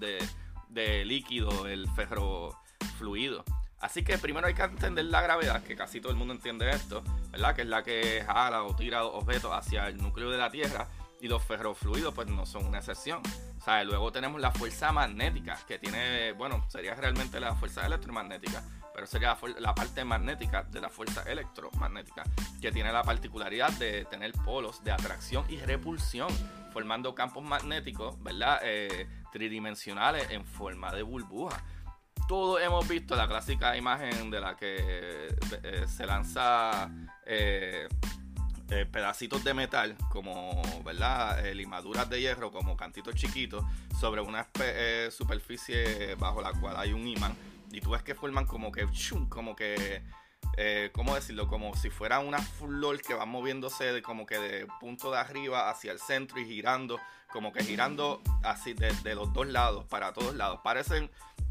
de, 0.69 1.05
líquido, 1.05 1.67
el 1.67 1.87
ferrofluido. 1.91 3.45
Así 3.79 4.03
que 4.03 4.17
primero 4.17 4.47
hay 4.47 4.55
que 4.55 4.63
entender 4.63 5.05
la 5.05 5.21
gravedad, 5.21 5.63
que 5.63 5.75
casi 5.75 6.01
todo 6.01 6.11
el 6.11 6.17
mundo 6.17 6.33
entiende 6.33 6.69
esto, 6.69 7.03
¿verdad? 7.31 7.55
Que 7.55 7.61
es 7.61 7.67
la 7.67 7.83
que 7.83 8.25
jala 8.27 8.63
o 8.63 8.75
tira 8.75 9.05
objetos 9.05 9.53
hacia 9.53 9.87
el 9.87 9.97
núcleo 9.97 10.29
de 10.31 10.37
la 10.37 10.49
Tierra 10.49 10.87
y 11.21 11.27
los 11.27 11.43
ferrofluidos 11.43 12.13
pues 12.13 12.27
no 12.27 12.45
son 12.45 12.65
una 12.65 12.79
excepción. 12.79 13.21
Luego 13.85 14.13
tenemos 14.13 14.39
la 14.39 14.51
fuerza 14.51 14.93
magnética, 14.93 15.59
que 15.67 15.77
tiene, 15.77 16.31
bueno, 16.31 16.65
sería 16.69 16.95
realmente 16.95 17.37
la 17.39 17.53
fuerza 17.53 17.85
electromagnética, 17.85 18.63
pero 18.93 19.05
sería 19.05 19.37
la, 19.59 19.75
parte 19.75 20.05
magnética 20.05 20.63
de 20.63 20.79
la 20.79 20.89
fuerza 20.89 21.23
electromagnética, 21.23 22.23
que 22.61 22.71
tiene 22.71 22.93
la 22.93 23.03
particularidad 23.03 23.71
de 23.73 24.05
tener 24.05 24.31
polos 24.31 24.81
de 24.85 24.91
atracción 24.91 25.43
y 25.49 25.57
repulsión, 25.57 26.29
formando 26.71 27.13
campos 27.13 27.43
magnéticos, 27.43 28.21
¿verdad? 28.23 28.59
Eh, 28.63 29.09
tridimensionales 29.33 30.31
en 30.31 30.45
forma 30.45 30.93
de 30.93 31.03
burbuja. 31.03 31.61
Todos 32.29 32.61
hemos 32.61 32.87
visto 32.87 33.15
la 33.15 33.27
clásica 33.27 33.75
imagen 33.75 34.31
de 34.31 34.39
la 34.39 34.55
que 34.55 35.27
eh, 35.63 35.85
se 35.87 36.05
lanza 36.05 36.89
eh, 37.25 37.87
pedacitos 38.67 39.43
de 39.43 39.53
metal, 39.53 39.95
como 40.09 40.61
¿verdad? 40.83 41.43
limaduras 41.53 42.09
de 42.09 42.19
hierro, 42.19 42.51
como 42.51 42.75
cantitos 42.75 43.15
chiquitos, 43.15 43.63
sobre 43.99 44.21
una 44.21 44.47
superficie 45.09 46.15
bajo 46.15 46.41
la 46.41 46.51
cual 46.51 46.75
hay 46.77 46.91
un 46.91 47.07
imán 47.07 47.35
y 47.71 47.81
tú 47.81 47.91
ves 47.91 48.03
que 48.03 48.15
forman 48.15 48.45
como 48.45 48.71
que, 48.71 48.87
como 49.29 49.55
que, 49.55 50.03
eh, 50.57 50.89
¿cómo 50.93 51.15
decirlo? 51.15 51.47
Como 51.47 51.75
si 51.75 51.89
fuera 51.89 52.19
una 52.19 52.39
flor 52.39 53.01
que 53.01 53.13
va 53.13 53.25
moviéndose 53.25 53.91
de, 53.91 54.01
como 54.01 54.25
que 54.25 54.37
de 54.39 54.67
punto 54.79 55.11
de 55.11 55.17
arriba 55.17 55.69
hacia 55.69 55.91
el 55.91 55.99
centro 55.99 56.39
y 56.39 56.45
girando, 56.45 56.99
como 57.31 57.51
que 57.51 57.63
girando 57.63 58.21
así 58.43 58.73
de, 58.73 59.15
los 59.15 59.33
dos 59.33 59.47
lados, 59.47 59.85
para 59.85 60.13
todos 60.13 60.35
lados. 60.35 60.59
Parecen 60.63 61.05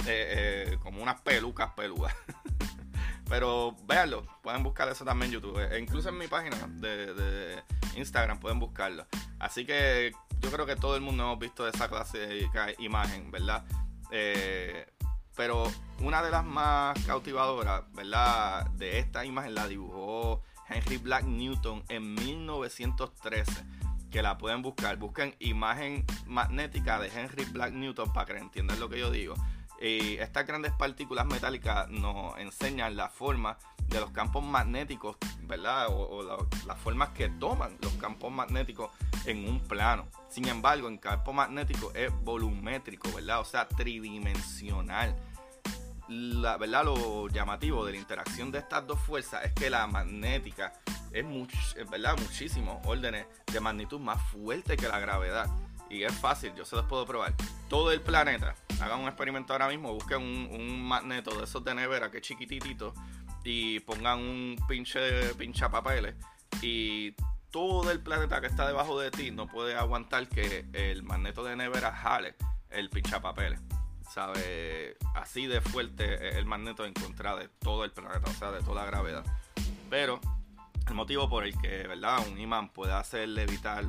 eh, 0.07 0.69
eh, 0.69 0.79
como 0.81 1.03
unas 1.03 1.21
pelucas 1.21 1.73
peludas. 1.75 2.15
Pero 3.29 3.77
véanlo, 3.87 4.25
pueden 4.43 4.63
buscar 4.63 4.89
eso 4.89 5.05
también 5.05 5.33
en 5.33 5.41
YouTube. 5.41 5.59
E 5.59 5.79
incluso 5.79 6.09
en 6.09 6.19
mi 6.19 6.29
página 6.29 6.57
de, 6.69 7.63
Instagram 7.97 8.39
pueden 8.39 8.61
buscarlo. 8.61 9.07
Así 9.39 9.67
que 9.67 10.13
yo 10.41 10.51
creo 10.51 10.67
que 10.67 10.77
todo 10.77 10.95
el 10.97 11.03
mundo 11.03 11.25
hemos 11.25 11.39
visto 11.39 11.67
esa 11.67 11.89
clase 11.89 12.19
de 12.19 12.49
imagen, 12.79 13.31
¿verdad? 13.31 13.65
Eh, 14.11 14.87
pero 15.35 15.71
una 16.01 16.23
de 16.23 16.31
las 16.31 16.45
más 16.45 16.99
cautivadoras, 17.05 17.83
¿verdad? 17.93 18.71
De 18.71 18.99
esta 18.99 19.25
imagen 19.25 19.55
la 19.55 19.67
dibujó 19.67 20.43
Henry 20.69 20.97
Black 20.97 21.25
Newton 21.25 21.85
en 21.89 22.15
1913. 22.15 23.53
Que 24.11 24.23
la 24.23 24.39
pueden 24.39 24.63
buscar. 24.63 24.97
Busquen 24.97 25.35
imagen 25.41 26.05
magnética 26.27 26.99
de 26.99 27.09
Henry 27.09 27.45
Black 27.47 27.73
Newton 27.73 28.13
para 28.13 28.27
que 28.27 28.39
entiendan 28.39 28.81
lo 28.81 28.89
que 28.89 28.99
yo 28.99 29.11
digo. 29.11 29.35
Y 29.81 30.17
estas 30.17 30.47
grandes 30.47 30.73
partículas 30.73 31.27
metálicas 31.27 31.89
nos 31.91 32.39
enseñan 32.39 32.97
la 32.97 33.09
forma 33.09 33.59
de 33.89 34.01
los 34.01 34.11
campos 34.11 34.43
magnéticos, 34.43 35.17
¿verdad? 35.43 35.89
O, 35.91 36.47
las 36.67 36.79
formas 36.79 37.11
que 37.11 37.29
toman 37.29 37.77
los 37.81 37.93
campos 37.95 38.33
magnéticos 38.33 38.91
en 39.27 39.49
un 39.49 39.61
plano. 39.61 40.07
Sin 40.29 40.49
embargo, 40.49 40.89
en 40.89 40.99
campo 40.99 41.33
magnético 41.33 41.93
es 41.95 42.11
volumétrico, 42.23 43.13
¿verdad? 43.13 43.41
O 43.41 43.45
sea, 43.45 43.69
tridimensional. 43.69 45.15
La, 46.09 46.57
¿verdad? 46.57 46.85
Lo 46.85 47.29
llamativo 47.29 47.85
de 47.85 47.93
la 47.93 47.99
interacción 47.99 48.51
de 48.53 48.61
estas 48.61 48.87
dos 48.87 49.01
fuerzas 49.01 49.45
es 49.45 49.53
que 49.53 49.69
la 49.69 49.87
magnética 49.87 50.73
es, 51.13 51.91
¿verdad? 51.91 52.17
muchísimos 52.19 52.79
órdenes 52.87 53.27
de 53.53 53.61
magnitud 53.61 54.01
más 54.01 54.23
fuerte 54.31 54.77
que 54.77 54.89
la 54.89 54.99
gravedad. 55.01 55.47
Y 55.89 56.03
es 56.03 56.15
fácil, 56.19 56.53
yo 56.55 56.65
se 56.65 56.77
los 56.77 56.87
puedo 56.87 57.07
probar. 57.07 57.35
Todo 57.69 57.93
el 57.93 58.01
planeta, 58.01 58.55
hagan 58.81 59.01
un 59.01 59.07
experimento 59.07 59.53
ahora 59.53 59.69
mismo, 59.69 59.93
busquen 59.93 60.23
un, 60.23 60.49
un 60.53 60.83
magneto 60.83 61.37
de 61.37 61.45
esos 61.45 61.63
de 61.65 61.75
nevera 61.75 62.11
que 62.11 62.19
es 62.19 62.23
chiquititito 62.23 62.93
y 63.45 63.81
pongan 63.81 64.19
un 64.19 64.57
pinche 64.67 65.35
pincha 65.35 65.71
papeles 65.71 66.17
y 66.63 67.15
todo 67.51 67.91
el 67.91 68.01
planeta 68.01 68.41
que 68.41 68.49
está 68.49 68.67
debajo 68.67 68.99
de 68.99 69.11
ti 69.11 69.31
no 69.31 69.47
puede 69.47 69.77
aguantar 69.77 70.29
que 70.29 70.67
el 70.73 71.03
magneto 71.03 71.45
de 71.45 71.57
nevera 71.57 71.93
jale 71.93 72.35
el 72.71 72.91
pinchapapeles. 72.91 73.61
¿Sabe? 74.13 74.97
Así 75.15 75.47
de 75.47 75.61
fuerte 75.61 76.39
el 76.39 76.47
magneto 76.47 76.85
en 76.85 76.95
contra 76.95 77.35
de 77.37 77.49
todo 77.49 77.85
el 77.85 77.93
planeta, 77.93 78.31
o 78.31 78.35
sea, 78.35 78.51
de 78.51 78.61
toda 78.61 78.83
la 78.83 78.87
gravedad. 78.87 79.25
Pero 79.91 80.21
el 80.87 80.95
motivo 80.95 81.29
por 81.29 81.45
el 81.45 81.57
que, 81.61 81.87
¿verdad? 81.87 82.27
Un 82.29 82.39
imán 82.39 82.69
puede 82.73 82.93
hacer 82.93 83.29
levitar 83.29 83.85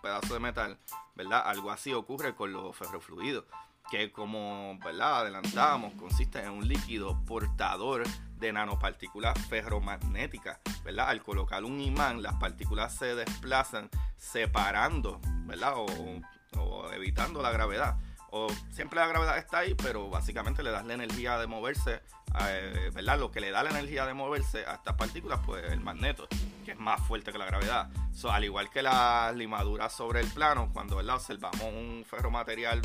pedazo 0.00 0.34
de 0.34 0.40
metal, 0.40 0.78
¿verdad? 1.14 1.42
Algo 1.44 1.70
así 1.70 1.92
ocurre 1.92 2.34
con 2.34 2.52
los 2.52 2.76
ferrofluidos, 2.76 3.44
que 3.90 4.12
como, 4.12 4.78
¿verdad? 4.84 5.20
Adelantamos, 5.20 5.94
consiste 5.94 6.42
en 6.42 6.50
un 6.50 6.68
líquido 6.68 7.18
portador 7.24 8.04
de 8.36 8.52
nanopartículas 8.52 9.38
ferromagnéticas, 9.48 10.60
¿verdad? 10.84 11.10
Al 11.10 11.22
colocar 11.22 11.64
un 11.64 11.80
imán, 11.80 12.22
las 12.22 12.34
partículas 12.36 12.94
se 12.96 13.14
desplazan 13.14 13.90
separando, 14.16 15.20
¿verdad? 15.44 15.74
O, 15.76 16.90
evitando 16.92 17.42
la 17.42 17.50
gravedad. 17.50 17.96
O 18.32 18.48
siempre 18.70 19.00
la 19.00 19.06
gravedad 19.06 19.38
está 19.38 19.58
ahí, 19.58 19.74
pero 19.74 20.08
básicamente 20.08 20.62
le 20.62 20.70
das 20.70 20.84
la 20.84 20.94
energía 20.94 21.38
de 21.38 21.46
moverse, 21.46 22.02
eh, 22.42 22.90
¿verdad? 22.94 23.18
Lo 23.18 23.30
que 23.30 23.40
le 23.40 23.50
da 23.50 23.62
la 23.62 23.70
energía 23.70 24.06
de 24.06 24.14
moverse 24.14 24.64
a 24.66 24.74
estas 24.74 24.94
partículas, 24.94 25.40
pues 25.44 25.64
el 25.72 25.80
magneto, 25.80 26.28
que 26.64 26.72
es 26.72 26.78
más 26.78 27.00
fuerte 27.06 27.32
que 27.32 27.38
la 27.38 27.46
gravedad. 27.46 27.90
al 28.30 28.44
igual 28.44 28.70
que 28.70 28.82
las 28.82 29.34
limaduras 29.34 29.92
sobre 29.92 30.20
el 30.20 30.28
plano, 30.28 30.70
cuando 30.72 30.96
¿verdad? 30.96 31.16
observamos 31.16 31.62
un 31.62 32.04
ferromaterial 32.08 32.80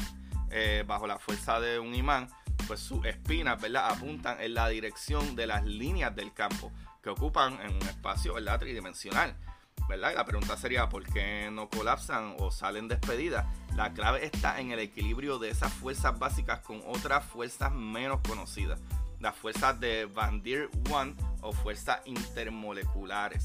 eh, 0.49 0.83
bajo 0.87 1.05
la 1.05 1.19
fuerza 1.19 1.59
de 1.59 1.79
un 1.79 1.93
imán, 1.93 2.27
pues 2.67 2.79
sus 2.79 3.05
espinas, 3.05 3.61
¿verdad? 3.61 3.91
Apuntan 3.91 4.41
en 4.41 4.53
la 4.53 4.67
dirección 4.69 5.35
de 5.35 5.47
las 5.47 5.63
líneas 5.63 6.15
del 6.15 6.33
campo 6.33 6.71
que 7.03 7.09
ocupan 7.09 7.59
en 7.61 7.75
un 7.75 7.81
espacio, 7.83 8.33
¿verdad? 8.33 8.59
Tridimensional. 8.59 9.35
¿verdad? 9.87 10.15
la 10.15 10.25
pregunta 10.25 10.57
sería, 10.57 10.89
¿por 10.89 11.03
qué 11.03 11.49
no 11.51 11.69
colapsan 11.69 12.35
o 12.39 12.51
salen 12.51 12.87
despedidas? 12.87 13.45
La 13.75 13.93
clave 13.93 14.25
está 14.25 14.59
en 14.59 14.71
el 14.71 14.79
equilibrio 14.79 15.37
de 15.37 15.49
esas 15.49 15.71
fuerzas 15.73 16.17
básicas 16.17 16.59
con 16.59 16.81
otras 16.87 17.25
fuerzas 17.25 17.73
menos 17.73 18.21
conocidas. 18.27 18.79
Las 19.19 19.35
fuerzas 19.35 19.79
de 19.79 20.05
Van 20.05 20.41
der 20.41 20.69
Waals 20.89 21.15
o 21.41 21.51
fuerzas 21.51 21.99
intermoleculares. 22.05 23.43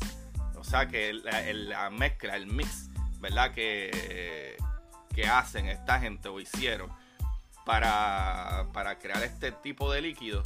O 0.56 0.62
sea 0.62 0.86
que 0.86 1.12
la, 1.12 1.90
mezcla, 1.90 2.36
el 2.36 2.46
mix, 2.46 2.88
¿verdad? 3.18 3.52
Que, 3.52 4.56
que 5.14 5.26
hacen 5.26 5.66
esta 5.66 5.98
gente 5.98 6.28
o 6.28 6.38
hicieron 6.38 6.90
para, 7.64 8.98
crear 9.00 9.22
este 9.22 9.52
tipo 9.52 9.92
de 9.92 10.02
líquido 10.02 10.42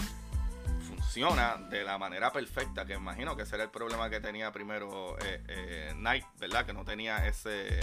funciona 0.87 1.57
de 1.57 1.83
la 1.85 1.97
manera 1.97 2.31
perfecta, 2.33 2.85
que 2.85 2.95
imagino 2.95 3.37
que 3.37 3.43
ese 3.43 3.55
era 3.55 3.65
el 3.65 3.71
problema 3.71 4.11
que 4.11 4.21
tenía 4.21 4.53
primero 4.53 5.17
eh, 5.21 5.43
eh 5.49 5.93
Nike, 5.97 6.27
¿verdad? 6.39 6.67
Que 6.67 6.73
no 6.73 6.85
tenía 6.85 7.27
ese, 7.27 7.81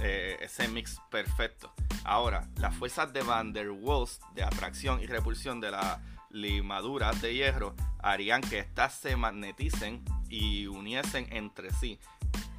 eh, 0.00 0.38
ese 0.40 0.68
mix 0.68 1.00
perfecto. 1.10 1.72
Ahora, 2.04 2.48
las 2.58 2.74
fuerzas 2.74 3.12
de 3.12 3.22
Van 3.22 3.52
der 3.52 3.70
Waals 3.70 4.20
de 4.34 4.42
atracción 4.42 5.00
y 5.00 5.06
repulsión 5.06 5.60
de 5.60 5.70
la 5.70 6.00
limadura 6.30 7.12
de 7.12 7.34
hierro 7.34 7.74
harían 7.98 8.40
que 8.40 8.58
éstas 8.58 8.94
se 8.94 9.16
magneticen 9.16 10.04
y 10.28 10.66
uniesen 10.66 11.26
entre 11.32 11.70
sí. 11.70 11.98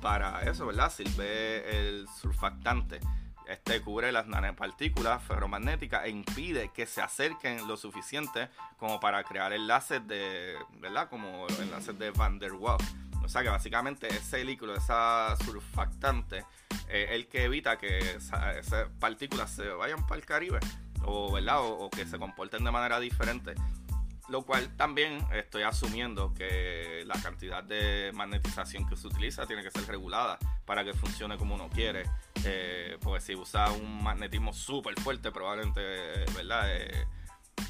Para 0.01 0.43
eso, 0.43 0.67
¿verdad? 0.67 0.91
Sirve 0.91 1.87
el 1.87 2.07
surfactante 2.21 2.99
este 3.47 3.81
cubre 3.81 4.11
las 4.11 4.27
nanopartículas 4.27 5.21
ferromagnéticas 5.23 6.05
e 6.05 6.09
impide 6.09 6.71
que 6.73 6.85
se 6.85 7.01
acerquen 7.01 7.67
lo 7.67 7.77
suficiente 7.77 8.49
como 8.77 8.99
para 8.99 9.23
crear 9.23 9.53
enlaces 9.53 10.05
de, 10.07 10.55
¿verdad? 10.79 11.09
Como 11.09 11.47
enlaces 11.61 11.97
de 11.97 12.11
Van 12.11 12.39
der 12.39 12.53
Waals. 12.53 12.83
O 13.23 13.29
sea 13.29 13.41
que 13.41 13.49
básicamente 13.49 14.07
ese 14.07 14.43
líquido, 14.43 14.75
esa 14.75 15.35
surfactante, 15.43 16.45
es 16.89 17.11
el 17.11 17.27
que 17.27 17.45
evita 17.45 17.77
que 17.77 17.99
esas 17.99 18.89
partículas 18.99 19.51
se 19.51 19.67
vayan 19.69 20.05
para 20.05 20.19
el 20.19 20.25
Caribe 20.25 20.59
o, 21.05 21.31
¿verdad? 21.31 21.59
o 21.61 21.89
que 21.89 22.05
se 22.05 22.17
comporten 22.19 22.63
de 22.63 22.71
manera 22.71 22.99
diferente 22.99 23.55
lo 24.29 24.43
cual 24.43 24.69
también 24.77 25.25
estoy 25.33 25.63
asumiendo 25.63 26.33
que 26.33 27.03
la 27.05 27.15
cantidad 27.21 27.63
de 27.63 28.11
magnetización 28.13 28.87
que 28.87 28.95
se 28.95 29.07
utiliza 29.07 29.45
tiene 29.45 29.63
que 29.63 29.71
ser 29.71 29.85
regulada 29.85 30.39
para 30.65 30.83
que 30.83 30.93
funcione 30.93 31.37
como 31.37 31.55
uno 31.55 31.69
quiere. 31.69 32.03
Eh, 32.45 32.97
porque 33.01 33.21
si 33.21 33.35
usa 33.35 33.71
un 33.71 34.01
magnetismo 34.01 34.53
súper 34.53 34.99
fuerte, 34.99 35.31
probablemente, 35.31 35.81
¿verdad? 36.35 36.63
Eh, 36.73 37.07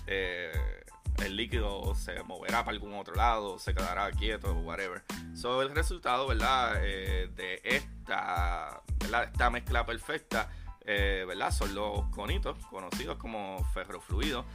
eh, 0.07 0.83
el 1.23 1.35
líquido 1.35 1.93
se 1.95 2.21
moverá 2.23 2.63
para 2.65 2.71
algún 2.71 2.93
otro 2.93 3.15
lado, 3.15 3.59
se 3.59 3.73
quedará 3.73 4.11
quieto, 4.11 4.53
whatever. 4.53 5.03
So, 5.35 5.61
el 5.61 5.73
resultado, 5.73 6.27
¿verdad? 6.27 6.75
de 6.81 7.61
esta, 7.63 8.81
¿verdad? 8.99 9.23
Esta 9.25 9.49
mezcla 9.49 9.85
perfecta, 9.85 10.49
¿verdad? 10.85 11.51
Son 11.51 11.73
los 11.73 12.05
conitos, 12.09 12.57
conocidos 12.65 13.17
como 13.17 13.63
ferrofluidos 13.73 14.45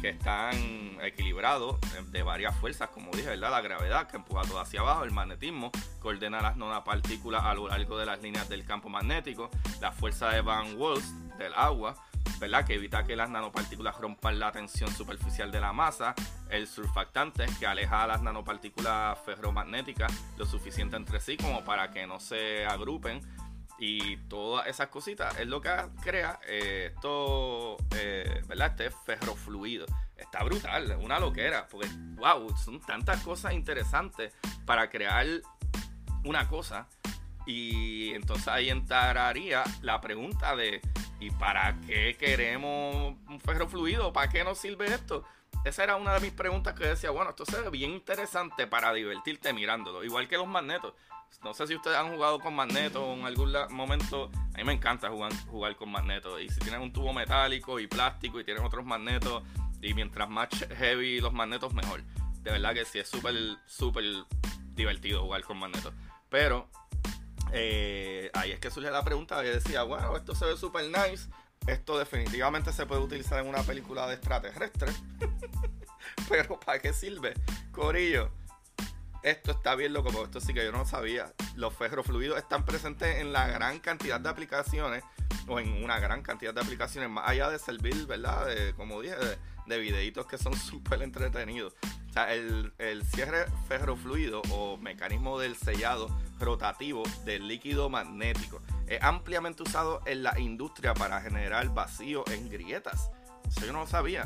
que 0.00 0.08
están 0.08 0.54
equilibrados 1.00 1.76
de 2.10 2.22
varias 2.24 2.56
fuerzas, 2.56 2.88
como 2.88 3.12
dije, 3.12 3.28
¿verdad? 3.28 3.52
La 3.52 3.60
gravedad 3.60 4.08
que 4.08 4.16
empuja 4.16 4.42
todo 4.42 4.58
hacia 4.58 4.80
abajo, 4.80 5.04
el 5.04 5.12
magnetismo 5.12 5.70
que 5.70 6.08
ordena 6.08 6.40
las 6.40 6.56
nanopartículas 6.56 7.44
a 7.44 7.54
lo 7.54 7.68
largo 7.68 7.96
de 7.98 8.06
las 8.06 8.20
líneas 8.20 8.48
del 8.48 8.64
campo 8.64 8.88
magnético, 8.88 9.48
la 9.80 9.92
fuerza 9.92 10.30
de 10.30 10.40
Van 10.40 10.76
Wolfs 10.76 11.12
del 11.38 11.54
agua, 11.54 11.94
¿verdad? 12.42 12.66
Que 12.66 12.74
evita 12.74 13.04
que 13.04 13.14
las 13.14 13.30
nanopartículas 13.30 13.96
rompan 13.98 14.40
la 14.40 14.50
tensión 14.50 14.90
superficial 14.90 15.52
de 15.52 15.60
la 15.60 15.72
masa, 15.72 16.12
el 16.50 16.66
surfactante 16.66 17.46
que 17.60 17.68
aleja 17.68 18.02
a 18.02 18.06
las 18.08 18.20
nanopartículas 18.20 19.16
ferromagnéticas 19.24 20.12
lo 20.36 20.44
suficiente 20.44 20.96
entre 20.96 21.20
sí 21.20 21.36
como 21.36 21.64
para 21.64 21.92
que 21.92 22.04
no 22.04 22.18
se 22.18 22.66
agrupen 22.66 23.20
y 23.78 24.16
todas 24.28 24.66
esas 24.66 24.88
cositas 24.88 25.38
es 25.38 25.46
lo 25.46 25.60
que 25.60 25.70
crea 26.02 26.40
eh, 26.48 26.90
esto, 26.92 27.76
eh, 27.94 28.42
¿verdad? 28.48 28.70
Este 28.70 28.90
ferrofluido. 28.90 29.86
Está 30.16 30.42
brutal, 30.42 30.98
una 31.00 31.20
loquera, 31.20 31.68
porque, 31.68 31.88
wow, 32.16 32.56
son 32.56 32.80
tantas 32.80 33.22
cosas 33.22 33.52
interesantes 33.52 34.34
para 34.66 34.90
crear 34.90 35.26
una 36.24 36.48
cosa. 36.48 36.88
Y 37.46 38.10
entonces 38.14 38.48
ahí 38.48 38.68
entraría 38.68 39.62
la 39.80 40.00
pregunta 40.00 40.54
de, 40.54 40.80
¿y 41.22 41.30
para 41.30 41.80
qué 41.86 42.16
queremos 42.18 43.14
un 43.28 43.40
ferrofluido? 43.40 44.12
¿Para 44.12 44.28
qué 44.28 44.42
nos 44.42 44.58
sirve 44.58 44.86
esto? 44.86 45.24
Esa 45.64 45.84
era 45.84 45.94
una 45.94 46.14
de 46.14 46.20
mis 46.20 46.32
preguntas 46.32 46.74
que 46.74 46.84
decía, 46.84 47.10
bueno, 47.10 47.30
esto 47.30 47.46
se 47.46 47.60
ve 47.60 47.70
bien 47.70 47.92
interesante 47.92 48.66
para 48.66 48.92
divertirte 48.92 49.52
mirándolo, 49.52 50.02
igual 50.02 50.26
que 50.26 50.36
los 50.36 50.48
magnetos. 50.48 50.94
No 51.44 51.54
sé 51.54 51.68
si 51.68 51.76
ustedes 51.76 51.96
han 51.96 52.12
jugado 52.12 52.40
con 52.40 52.54
magneto 52.54 53.14
en 53.14 53.24
algún 53.24 53.54
momento. 53.70 54.30
A 54.54 54.58
mí 54.58 54.64
me 54.64 54.72
encanta 54.72 55.08
jugar, 55.10 55.32
jugar 55.46 55.76
con 55.76 55.90
magnetos. 55.90 56.40
Y 56.42 56.48
si 56.48 56.60
tienen 56.60 56.82
un 56.82 56.92
tubo 56.92 57.12
metálico 57.12 57.78
y 57.78 57.86
plástico 57.86 58.38
y 58.40 58.44
tienen 58.44 58.64
otros 58.64 58.84
magnetos, 58.84 59.42
y 59.80 59.94
mientras 59.94 60.28
más 60.28 60.48
heavy 60.76 61.20
los 61.20 61.32
magnetos, 61.32 61.72
mejor. 61.72 62.02
De 62.42 62.50
verdad 62.50 62.74
que 62.74 62.84
sí, 62.84 62.98
es 62.98 63.08
súper, 63.08 63.34
súper 63.66 64.04
divertido 64.74 65.22
jugar 65.22 65.42
con 65.42 65.58
magnetos. 65.58 65.94
Pero 66.28 66.68
eh, 67.52 68.30
ahí 68.34 68.52
es 68.52 68.60
que 68.60 68.70
surge 68.70 68.90
la 68.90 69.04
pregunta. 69.04 69.42
Yo 69.42 69.52
decía, 69.52 69.82
bueno, 69.82 70.16
esto 70.16 70.34
se 70.34 70.46
ve 70.46 70.56
súper 70.56 70.86
nice. 70.86 71.28
Esto 71.66 71.98
definitivamente 71.98 72.72
se 72.72 72.86
puede 72.86 73.00
utilizar 73.00 73.38
en 73.38 73.46
una 73.46 73.62
película 73.62 74.06
de 74.06 74.14
extraterrestres. 74.14 75.02
Pero 76.28 76.58
¿para 76.58 76.80
qué 76.80 76.92
sirve? 76.92 77.34
Corillo 77.70 78.30
esto 79.22 79.52
está 79.52 79.74
bien 79.76 79.92
loco, 79.92 80.10
porque 80.10 80.24
esto 80.24 80.40
sí 80.40 80.52
que 80.52 80.64
yo 80.64 80.72
no 80.72 80.84
sabía. 80.84 81.32
Los 81.54 81.74
ferrofluidos 81.74 82.38
están 82.38 82.64
presentes 82.64 83.18
en 83.18 83.32
la 83.32 83.46
gran 83.46 83.78
cantidad 83.78 84.20
de 84.20 84.28
aplicaciones, 84.28 85.04
o 85.46 85.60
en 85.60 85.84
una 85.84 86.00
gran 86.00 86.22
cantidad 86.22 86.52
de 86.52 86.60
aplicaciones, 86.60 87.08
más 87.08 87.28
allá 87.28 87.48
de 87.48 87.58
servir, 87.58 88.06
¿verdad? 88.06 88.46
De, 88.46 88.74
como 88.74 89.00
dije, 89.00 89.14
de, 89.66 89.78
videitos 89.78 90.26
que 90.26 90.38
son 90.38 90.54
súper 90.56 91.02
entretenidos. 91.02 91.74
O 92.10 92.12
sea, 92.12 92.34
el, 92.34 92.74
el 92.78 93.04
cierre 93.06 93.46
ferrofluido 93.68 94.42
o 94.50 94.76
mecanismo 94.76 95.38
del 95.38 95.56
sellado 95.56 96.08
rotativo 96.42 97.02
del 97.24 97.48
líquido 97.48 97.88
magnético 97.88 98.60
es 98.86 99.02
ampliamente 99.02 99.62
usado 99.62 100.02
en 100.04 100.22
la 100.22 100.38
industria 100.38 100.92
para 100.92 101.20
generar 101.20 101.72
vacío 101.72 102.24
en 102.30 102.50
grietas. 102.50 103.10
Eso 103.48 103.66
yo 103.66 103.72
no 103.72 103.80
lo 103.80 103.86
sabía. 103.86 104.24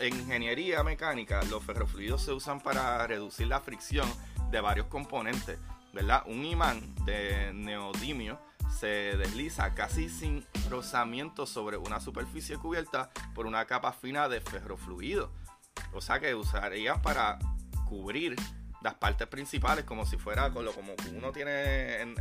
en 0.00 0.16
ingeniería 0.16 0.82
mecánica, 0.82 1.42
los 1.44 1.62
ferrofluidos 1.64 2.22
se 2.22 2.32
usan 2.32 2.60
para 2.60 3.06
reducir 3.06 3.46
la 3.46 3.60
fricción 3.60 4.08
de 4.50 4.60
varios 4.60 4.86
componentes, 4.86 5.58
¿verdad? 5.92 6.22
Un 6.26 6.44
imán 6.44 6.94
de 7.04 7.52
neodimio 7.52 8.38
se 8.70 9.16
desliza 9.16 9.74
casi 9.74 10.08
sin 10.08 10.44
rozamiento 10.68 11.46
sobre 11.46 11.76
una 11.76 12.00
superficie 12.00 12.56
cubierta 12.56 13.10
por 13.34 13.46
una 13.46 13.64
capa 13.64 13.92
fina 13.92 14.28
de 14.28 14.40
ferrofluido. 14.40 15.30
O 15.92 16.00
sea 16.00 16.20
que 16.20 16.34
usaría 16.34 17.00
para 17.00 17.38
cubrir 17.86 18.36
las 18.82 18.94
partes 18.94 19.26
principales 19.28 19.84
como 19.84 20.06
si 20.06 20.16
fuera 20.16 20.50
con 20.52 20.66
como 20.72 20.94
uno 21.14 21.32
tiene 21.32 22.00
en, 22.00 22.16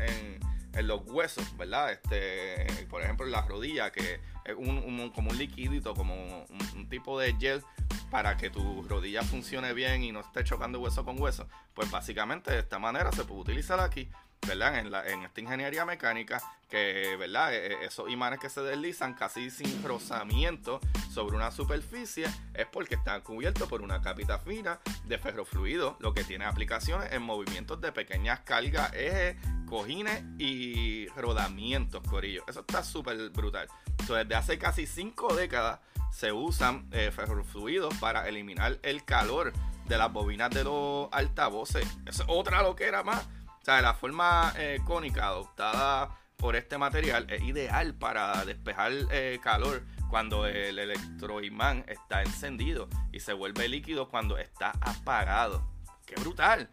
los 0.84 1.02
huesos, 1.06 1.56
¿verdad? 1.56 1.94
Este, 1.94 2.86
por 2.90 3.02
ejemplo, 3.02 3.26
en 3.26 3.32
la 3.32 3.42
rodilla, 3.44 3.92
que 3.92 4.20
es 4.44 4.56
un, 4.58 5.10
como 5.12 5.32
un 5.32 5.38
liquidito, 5.38 5.94
como 5.94 6.46
un 6.76 6.90
tipo 6.90 7.18
de 7.18 7.34
gel 7.40 7.64
para 8.12 8.38
que 8.38 8.50
tu 8.50 8.84
rodilla 8.84 9.24
funcione 9.24 9.74
bien 9.74 10.04
y 10.04 10.12
no 10.12 10.20
esté 10.20 10.44
chocando 10.44 10.80
hueso 10.80 11.06
con 11.06 11.20
hueso, 11.22 11.48
pues 11.74 11.90
básicamente 11.92 12.52
de 12.52 12.60
esta 12.60 12.78
manera 12.78 13.12
se 13.12 13.24
puede 13.24 13.42
utilizar 13.42 13.80
aquí, 13.80 14.10
¿verdad? 14.48 14.80
En, 14.80 14.92
la, 14.92 15.08
en 15.08 15.24
esta 15.24 15.42
ingeniería 15.42 15.86
mecánica, 15.86 16.42
que, 16.70 17.16
¿verdad? 17.18 17.54
E, 17.54 17.68
e, 17.68 17.86
esos 17.86 18.10
imanes 18.10 18.40
que 18.40 18.50
se 18.50 18.62
deslizan 18.62 19.14
casi 19.14 19.50
sin 19.50 19.84
rozamiento 19.84 20.80
sobre 21.12 21.36
una 21.36 21.52
superficie 21.52 22.26
es 22.54 22.66
porque 22.68 22.96
están 22.96 23.22
cubiertos 23.22 23.68
por 23.68 23.82
una 23.82 24.02
capita 24.02 24.40
fina 24.40 24.80
de 25.06 25.18
ferrofluido, 25.18 25.98
lo 26.00 26.14
que 26.14 26.24
tiene 26.24 26.46
aplicaciones 26.46 27.12
en 27.12 27.22
movimientos 27.22 27.80
de 27.82 27.92
pequeñas 27.92 28.42
cargas, 28.42 28.92
ejes, 28.94 29.38
cojines 29.68 30.24
y 30.38 31.08
rodamientos, 31.10 32.04
corillo. 32.08 32.44
Eso 32.48 32.62
está 32.62 32.84
súper 32.84 33.30
brutal. 33.30 33.68
Entonces, 34.00 34.28
desde 34.28 34.36
hace 34.36 34.58
casi 34.58 34.86
cinco 34.86 35.34
décadas, 35.36 35.80
se 36.12 36.32
usan 36.32 36.88
eh, 36.92 37.12
ferrofluidos 37.12 37.94
para 37.96 38.28
eliminar 38.30 38.80
el 38.84 39.04
calor 39.04 39.52
de 39.86 39.98
las 39.98 40.12
bobinas 40.12 40.50
de 40.50 40.64
los 40.64 41.10
altavoces. 41.12 41.86
Es 42.06 42.24
otra 42.28 42.62
loquera 42.62 43.04
más. 43.04 43.28
O 43.66 43.72
sea, 43.72 43.82
la 43.82 43.96
forma 43.96 44.54
eh, 44.60 44.80
cónica 44.86 45.26
adoptada 45.26 46.20
por 46.38 46.56
este 46.56 46.78
material 46.78 47.26
es 47.32 47.42
ideal 47.42 47.96
para 47.96 48.46
despejar 48.46 48.92
eh, 49.10 49.40
calor 49.42 49.82
cuando 50.08 50.46
el 50.46 50.78
electroimán 50.78 51.84
está 51.88 52.22
encendido 52.22 52.88
y 53.12 53.22
se 53.22 53.34
vuelve 53.34 53.68
líquido 53.68 54.08
cuando 54.08 54.38
está 54.38 54.72
apagado. 54.82 55.68
¡Qué 56.06 56.14
brutal! 56.14 56.70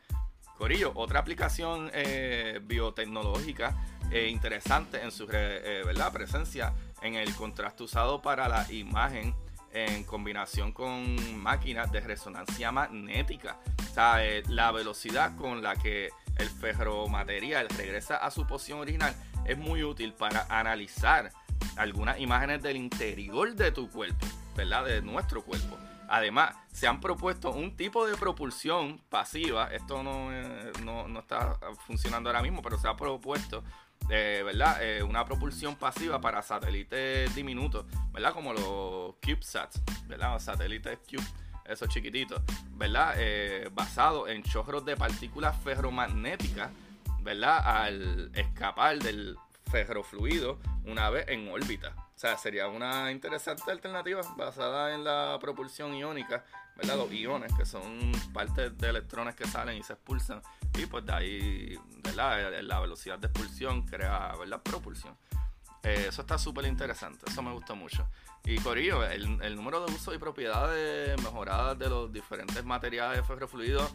Corillo, 0.59 0.93
otra 0.95 1.21
aplicación 1.21 1.91
biotecnológica 2.65 3.75
interesante 4.29 5.01
en 5.01 5.11
su 5.13 5.27
¿verdad? 5.27 6.13
presencia 6.13 6.75
en 7.01 7.15
el 7.15 7.35
contraste 7.35 7.85
usado 7.85 8.21
para 8.21 8.49
la 8.49 8.71
imagen 8.71 9.35
en 9.73 10.05
combinación 10.05 10.73
con 10.73 11.41
máquinas 11.41 11.91
de 11.91 12.01
resonancia 12.01 12.71
magnética. 12.71 13.57
O 13.91 13.95
sea, 13.95 14.25
eh, 14.25 14.43
la 14.49 14.71
velocidad 14.73 15.37
con 15.37 15.63
la 15.63 15.77
que 15.77 16.11
el 16.37 16.49
ferromaterial 16.49 17.69
regresa 17.71 18.17
a 18.17 18.31
su 18.31 18.47
posición 18.47 18.81
original 18.81 19.15
es 19.45 19.59
muy 19.59 19.83
útil 19.83 20.13
para 20.13 20.47
analizar 20.49 21.31
algunas 21.77 22.19
imágenes 22.21 22.63
del 22.63 22.77
interior 22.77 23.55
de 23.55 23.73
tu 23.73 23.91
cuerpo, 23.91 24.27
¿verdad? 24.57 24.85
De 24.85 25.03
nuestro 25.03 25.43
cuerpo. 25.43 25.79
Además, 26.09 26.55
se 26.73 26.87
han 26.87 27.01
propuesto 27.01 27.53
un 27.53 27.77
tipo 27.77 28.07
de 28.07 28.17
propulsión 28.17 29.01
pasiva, 29.09 29.69
esto 29.73 30.03
no, 30.03 30.33
eh, 30.33 30.73
no, 30.85 31.09
no 31.09 31.21
está 31.21 31.59
funcionando 31.87 32.29
ahora 32.29 32.43
mismo, 32.43 32.61
pero 32.61 32.79
se 32.79 32.89
ha 32.89 32.97
propuesto 32.97 33.63
¿verdad? 34.09 34.83
Eh, 34.83 35.03
una 35.03 35.25
propulsión 35.25 35.77
pasiva 35.77 36.21
para 36.21 36.43
satélites 36.43 37.35
diminutos, 37.35 37.87
¿verdad? 38.13 38.33
Como 38.33 38.53
los 38.53 39.15
CubeSats, 39.23 39.81
¿verdad? 40.07 40.35
Los 40.35 40.43
satélites 40.43 40.99
Cube, 41.09 41.25
esos 41.67 41.89
chiquititos, 41.89 42.43
¿verdad? 42.73 43.15
Eh, 43.19 43.69
basado 43.73 44.29
en 44.29 44.43
chorros 44.43 44.85
de 44.85 44.97
partículas 44.97 45.57
ferromagnéticas, 45.63 46.71
¿verdad? 47.23 47.59
Al 47.65 48.31
escapar 48.35 48.99
del 48.99 49.37
ferrofluido 49.71 50.59
una 50.85 51.09
vez 51.11 51.27
en 51.29 51.49
órbita. 51.49 51.95
O 52.15 52.19
sea, 52.23 52.37
sería 52.37 52.69
una 52.69 53.11
interesante 53.11 53.71
alternativa 53.71 54.21
basada 54.37 54.95
en 54.95 55.03
la 55.03 55.39
propulsión 55.41 55.95
iónica, 55.95 56.45
¿verdad? 56.77 56.97
Los 56.97 57.13
iones, 57.13 57.53
que 57.55 57.65
son 57.65 58.13
partes 58.33 58.77
de 58.79 58.89
electrones 58.91 59.35
que 59.35 59.47
salen 59.47 59.79
y 59.79 59.83
se 59.83 59.95
expulsan. 59.95 60.43
Y 60.79 60.87
pues 60.87 61.05
de 61.05 61.13
ahí, 61.13 61.79
¿verdad? 62.03 62.61
La 62.63 62.81
velocidad 62.81 63.19
de 63.19 63.27
expulsión 63.29 63.83
crea, 63.83 64.35
¿verdad? 64.39 64.63
Propulsión. 64.63 65.17
Eh, 65.83 66.07
eso 66.09 66.23
está 66.23 66.39
súper 66.39 66.67
interesante, 66.67 67.25
eso 67.29 67.43
me 67.43 67.53
gustó 67.53 67.75
mucho. 67.75 68.07
Y 68.45 68.59
Corillo, 68.59 69.05
el, 69.05 69.41
el, 69.43 69.57
número 69.57 69.85
de 69.85 69.93
usos 69.93 70.15
y 70.15 70.19
propiedades 70.19 71.21
mejoradas 71.23 71.79
de 71.79 71.89
los 71.89 72.13
diferentes 72.13 72.65
materiales 72.65 73.19
de 73.19 73.25
ferrofluido 73.25 73.89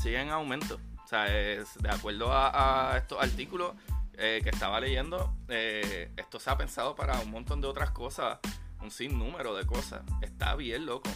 sigue 0.00 0.20
en 0.20 0.30
aumento. 0.30 0.78
O 1.04 1.06
sea, 1.06 1.26
es, 1.26 1.74
de 1.80 1.90
acuerdo 1.90 2.28
a 2.32 2.94
estos 2.96 3.22
artículos, 3.22 3.74
eh, 4.16 4.40
que 4.44 4.50
estaba 4.50 4.78
leyendo, 4.78 5.34
eh, 5.48 6.12
esto 6.16 6.38
se 6.38 6.48
ha 6.48 6.56
pensado 6.56 6.94
para 6.94 7.18
un 7.18 7.32
montón 7.32 7.60
de 7.60 7.66
otras 7.66 7.90
cosas, 7.90 8.38
un 8.80 8.92
sinnúmero 8.92 9.56
de 9.56 9.66
cosas. 9.66 10.02
Está 10.22 10.54
bien 10.54 10.86
loco. 10.86 11.10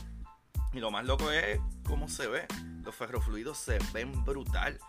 Y 0.72 0.80
lo 0.80 0.90
más 0.90 1.04
loco 1.04 1.30
es 1.30 1.60
cómo 1.86 2.08
se 2.08 2.26
ve. 2.26 2.46
Los 2.82 2.96
ferrofluidos 2.96 3.56
se 3.56 3.78
ven 3.92 4.24
brutal. 4.24 4.80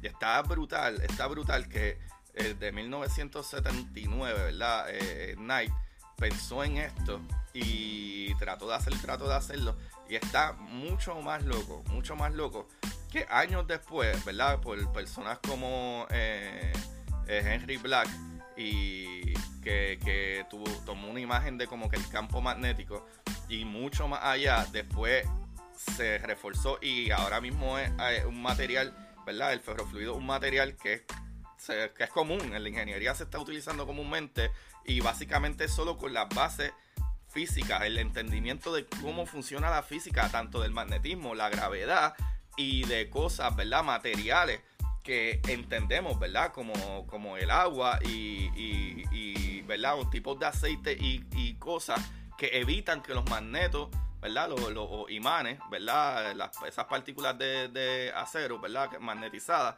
Y 0.00 0.06
está 0.06 0.40
brutal, 0.42 1.02
está 1.02 1.26
brutal 1.26 1.68
que 1.68 1.98
el 2.36 2.58
de 2.58 2.72
1979, 2.72 4.42
¿verdad? 4.44 4.86
Eh, 4.90 5.34
Knight 5.36 5.72
pensó 6.16 6.64
en 6.64 6.78
esto 6.78 7.20
y 7.52 8.34
trató 8.36 8.68
de 8.68 8.74
hacer, 8.74 8.94
trató 9.00 9.28
de 9.28 9.34
hacerlo. 9.34 9.76
Y 10.08 10.14
está 10.14 10.52
mucho 10.52 11.20
más 11.20 11.44
loco, 11.44 11.82
mucho 11.88 12.14
más 12.14 12.32
loco 12.32 12.68
que 13.10 13.26
años 13.28 13.66
después, 13.66 14.24
¿verdad? 14.24 14.60
Por 14.60 14.92
personas 14.92 15.38
como 15.38 16.06
Henry 17.28 17.76
Black 17.78 18.08
y 18.56 19.34
que, 19.62 20.46
tuvo, 20.48 20.64
tomó 20.84 21.10
una 21.10 21.20
imagen 21.20 21.58
de 21.58 21.66
como 21.66 21.88
que 21.88 21.96
el 21.96 22.08
campo 22.08 22.40
magnético 22.40 23.06
y 23.48 23.64
mucho 23.64 24.08
más 24.08 24.20
allá, 24.22 24.66
después 24.72 25.26
se 25.76 26.18
reforzó 26.18 26.78
y 26.80 27.10
ahora 27.10 27.40
mismo 27.40 27.78
es 27.78 27.90
eh, 27.98 28.24
un 28.26 28.40
material, 28.40 28.94
¿verdad? 29.26 29.52
El 29.52 29.60
ferrofluido 29.60 30.14
un 30.14 30.26
material 30.26 30.76
que 30.76 30.94
es, 30.94 31.02
que 31.66 32.04
es 32.04 32.10
común, 32.10 32.40
en 32.54 32.62
la 32.62 32.68
ingeniería 32.68 33.14
se 33.14 33.24
está 33.24 33.38
utilizando 33.38 33.86
comúnmente 33.86 34.50
y 34.84 35.00
básicamente 35.00 35.68
solo 35.68 35.96
con 35.96 36.12
las 36.12 36.28
bases 36.28 36.72
físicas, 37.28 37.82
el 37.82 37.98
entendimiento 37.98 38.72
de 38.72 38.86
cómo 39.02 39.26
funciona 39.26 39.68
la 39.68 39.82
física, 39.82 40.28
tanto 40.30 40.62
del 40.62 40.72
magnetismo, 40.72 41.34
la 41.34 41.50
gravedad 41.50 42.14
y 42.56 42.84
de 42.86 43.10
cosas, 43.10 43.54
¿verdad? 43.54 43.84
Materiales 43.84 44.60
que 45.02 45.40
entendemos, 45.46 46.18
¿verdad? 46.18 46.52
Como, 46.52 47.06
como 47.06 47.36
el 47.36 47.50
agua 47.50 48.00
y, 48.02 49.62
¿verdad? 49.62 49.98
Un 49.98 50.10
tipo 50.10 50.34
de 50.34 50.46
aceite 50.46 50.96
y, 50.98 51.54
cosas 51.58 52.00
que 52.38 52.58
evitan 52.58 53.02
que 53.02 53.12
los 53.14 53.28
magnetos, 53.28 53.88
¿verdad? 54.20 54.48
Los, 54.48 55.10
imanes, 55.10 55.58
¿verdad? 55.70 56.50
esas 56.66 56.86
partículas 56.86 57.36
de, 57.38 58.12
acero, 58.16 58.58
¿verdad? 58.58 58.98
Magnetizadas, 58.98 59.74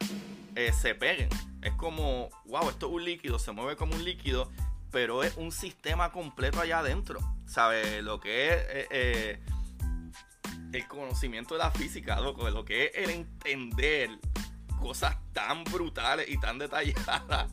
eh, 0.54 0.72
se 0.72 0.94
peguen. 0.94 1.28
Es 1.68 1.74
como, 1.74 2.30
wow, 2.46 2.70
esto 2.70 2.86
es 2.86 2.92
un 2.92 3.04
líquido, 3.04 3.38
se 3.38 3.52
mueve 3.52 3.76
como 3.76 3.94
un 3.94 4.04
líquido, 4.04 4.50
pero 4.90 5.22
es 5.22 5.36
un 5.36 5.52
sistema 5.52 6.10
completo 6.12 6.60
allá 6.60 6.78
adentro. 6.78 7.20
¿Sabes? 7.46 8.02
Lo 8.02 8.20
que 8.20 8.48
es... 8.48 8.54
Eh, 8.54 8.88
eh, 8.90 9.40
el 10.72 10.86
conocimiento 10.86 11.54
de 11.54 11.58
la 11.60 11.70
física, 11.70 12.20
loco, 12.20 12.48
lo 12.50 12.64
que 12.64 12.86
es 12.86 12.92
el 12.94 13.10
entender 13.10 14.18
cosas 14.78 15.16
tan 15.32 15.64
brutales 15.64 16.28
y 16.28 16.38
tan 16.38 16.58
detalladas 16.58 17.50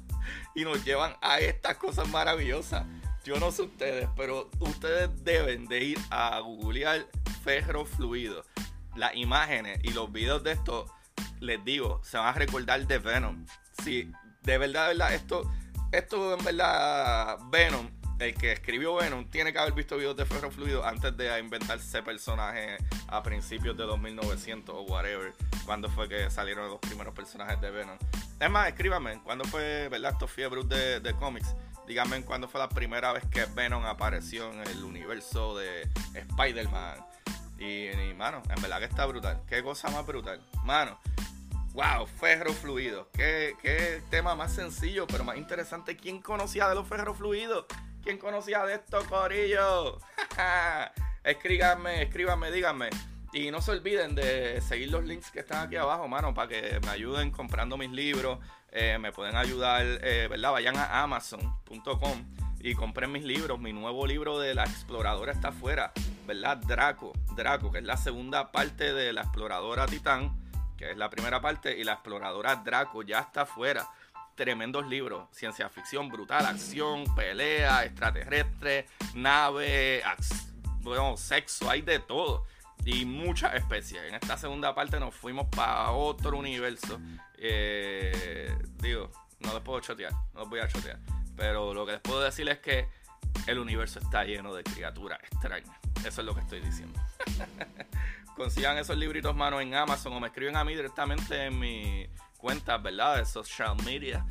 y 0.53 0.63
nos 0.63 0.83
llevan 0.83 1.15
a 1.21 1.39
estas 1.39 1.77
cosas 1.77 2.07
maravillosas. 2.09 2.85
Yo 3.23 3.37
no 3.39 3.51
sé 3.51 3.63
ustedes, 3.63 4.07
pero 4.15 4.49
ustedes 4.59 5.09
deben 5.23 5.65
de 5.65 5.83
ir 5.83 5.99
a 6.09 6.39
googlear 6.39 7.07
ferro 7.43 7.85
fluido. 7.85 8.45
Las 8.95 9.15
imágenes 9.15 9.79
y 9.83 9.91
los 9.91 10.11
videos 10.11 10.43
de 10.43 10.51
esto, 10.51 10.85
les 11.39 11.63
digo, 11.65 12.01
se 12.03 12.17
van 12.17 12.27
a 12.27 12.33
recordar 12.33 12.85
de 12.85 12.99
Venom. 12.99 13.45
Sí, 13.85 14.11
de 14.41 14.57
verdad, 14.57 14.87
verdad, 14.87 15.13
esto, 15.13 15.43
esto 15.91 16.35
en 16.35 16.43
verdad, 16.43 17.37
Venom 17.51 17.87
el 18.17 18.33
que 18.33 18.53
escribió 18.53 18.95
Venom 18.95 19.29
tiene 19.29 19.53
que 19.53 19.59
haber 19.59 19.73
visto 19.73 19.95
videos 19.95 20.17
de 20.17 20.25
Ferro 20.25 20.49
Fluido 20.49 20.83
antes 20.83 21.15
de 21.15 21.37
inventarse 21.39 21.85
ese 21.85 22.01
personaje 22.01 22.77
a 23.09 23.21
principios 23.21 23.77
de 23.77 23.83
2900 23.83 24.73
o 24.73 24.81
whatever, 24.85 25.35
cuando 25.67 25.87
fue 25.87 26.09
que 26.09 26.31
salieron 26.31 26.67
los 26.67 26.79
primeros 26.79 27.13
personajes 27.13 27.61
de 27.61 27.69
Venom. 27.69 27.95
Es 28.39 28.49
más, 28.49 28.69
escríbame, 28.69 29.21
¿cuándo 29.21 29.45
fue, 29.45 29.87
verdad, 29.89 30.13
estos 30.13 30.35
de, 30.67 30.99
de 30.99 31.13
cómics? 31.13 31.55
Díganme 31.85 32.23
cuándo 32.23 32.47
fue 32.47 32.59
la 32.61 32.69
primera 32.69 33.13
vez 33.13 33.23
que 33.27 33.45
Venom 33.53 33.85
apareció 33.85 34.51
en 34.51 34.61
el 34.61 34.83
universo 34.83 35.55
de 35.55 35.87
Spider-Man. 36.15 37.05
Y, 37.59 37.89
y, 37.89 38.13
mano, 38.15 38.41
en 38.49 38.59
verdad 38.63 38.79
que 38.79 38.85
está 38.85 39.05
brutal. 39.05 39.43
Qué 39.47 39.61
cosa 39.61 39.91
más 39.91 40.03
brutal. 40.07 40.41
Mano, 40.63 40.99
wow, 41.75 42.07
ferro 42.07 42.53
fluido. 42.53 43.09
Qué, 43.11 43.55
qué 43.61 44.01
tema 44.09 44.33
más 44.33 44.53
sencillo, 44.53 45.05
pero 45.05 45.23
más 45.23 45.37
interesante. 45.37 45.97
¿Quién 45.97 46.21
conocía 46.21 46.69
de 46.69 46.75
los 46.75 46.87
ferros 46.87 47.17
fluidos? 47.17 47.65
¿Quién 48.01 48.17
conocía 48.17 48.63
de 48.65 48.75
esto, 48.75 49.03
Corillo? 49.09 49.99
escríbanme, 51.23 52.03
escríbanme, 52.03 52.51
díganme. 52.51 52.89
Y 53.33 53.51
no 53.51 53.61
se 53.61 53.71
olviden 53.71 54.15
de 54.15 54.61
seguir 54.61 54.89
los 54.89 55.03
links 55.03 55.29
que 55.29 55.39
están 55.41 55.67
aquí 55.67 55.75
abajo, 55.75 56.07
mano, 56.07 56.33
para 56.33 56.47
que 56.47 56.79
me 56.81 56.89
ayuden 56.89 57.31
comprando 57.31 57.75
mis 57.75 57.91
libros. 57.91 58.39
Eh, 58.71 58.97
me 58.97 59.11
pueden 59.11 59.35
ayudar, 59.35 59.83
eh, 60.01 60.27
¿verdad? 60.29 60.53
Vayan 60.53 60.77
a 60.77 61.01
amazon.com 61.03 62.25
y 62.61 62.73
compren 62.73 63.11
mis 63.11 63.23
libros. 63.23 63.59
Mi 63.59 63.73
nuevo 63.73 64.07
libro 64.07 64.39
de 64.39 64.55
La 64.55 64.63
Exploradora 64.63 65.33
está 65.33 65.49
afuera, 65.49 65.91
¿verdad? 66.25 66.57
Draco, 66.57 67.11
Draco, 67.35 67.71
que 67.71 67.79
es 67.79 67.83
la 67.83 67.97
segunda 67.97 68.51
parte 68.51 68.93
de 68.93 69.11
La 69.11 69.21
Exploradora 69.21 69.85
Titán, 69.85 70.44
que 70.77 70.91
es 70.91 70.97
la 70.97 71.09
primera 71.09 71.41
parte, 71.41 71.77
y 71.77 71.83
La 71.83 71.93
Exploradora 71.93 72.55
Draco 72.57 73.01
ya 73.03 73.19
está 73.19 73.41
afuera 73.41 73.87
tremendos 74.35 74.85
libros. 74.87 75.27
Ciencia 75.31 75.69
ficción 75.69 76.09
brutal, 76.09 76.45
acción, 76.45 77.03
pelea, 77.15 77.85
extraterrestre, 77.85 78.87
nave, 79.15 80.03
bueno, 80.81 81.17
sexo, 81.17 81.69
hay 81.69 81.81
de 81.81 81.99
todo. 81.99 82.45
Y 82.85 83.05
muchas 83.05 83.55
especies. 83.55 84.03
En 84.03 84.13
esta 84.13 84.37
segunda 84.37 84.75
parte 84.75 84.99
nos 84.99 85.15
fuimos 85.15 85.47
para 85.47 85.89
otro 85.91 86.37
universo. 86.37 86.99
Eh, 87.37 88.55
digo, 88.79 89.11
no 89.39 89.53
les 89.53 89.63
puedo 89.63 89.79
chotear, 89.79 90.11
no 90.33 90.41
les 90.41 90.49
voy 90.49 90.59
a 90.59 90.67
chotear. 90.67 90.99
Pero 91.35 91.73
lo 91.73 91.85
que 91.85 91.93
les 91.93 92.01
puedo 92.01 92.21
decir 92.21 92.47
es 92.47 92.59
que 92.59 92.87
el 93.47 93.59
universo 93.59 93.99
está 93.99 94.23
lleno 94.23 94.53
de 94.53 94.63
criaturas 94.63 95.19
extrañas. 95.23 95.77
Eso 96.05 96.21
es 96.21 96.25
lo 96.25 96.33
que 96.33 96.41
estoy 96.41 96.61
diciendo. 96.61 96.99
Consigan 98.35 98.77
esos 98.77 98.97
libritos, 98.97 99.35
mano, 99.35 99.61
en 99.61 99.73
Amazon 99.73 100.13
o 100.13 100.19
me 100.19 100.27
escriben 100.27 100.57
a 100.57 100.63
mí 100.63 100.75
directamente 100.75 101.45
en 101.45 101.57
mi 101.57 102.07
cuentas, 102.37 102.81
¿verdad? 102.83 103.17
De 103.17 103.25
social 103.25 103.75
media 103.85 104.25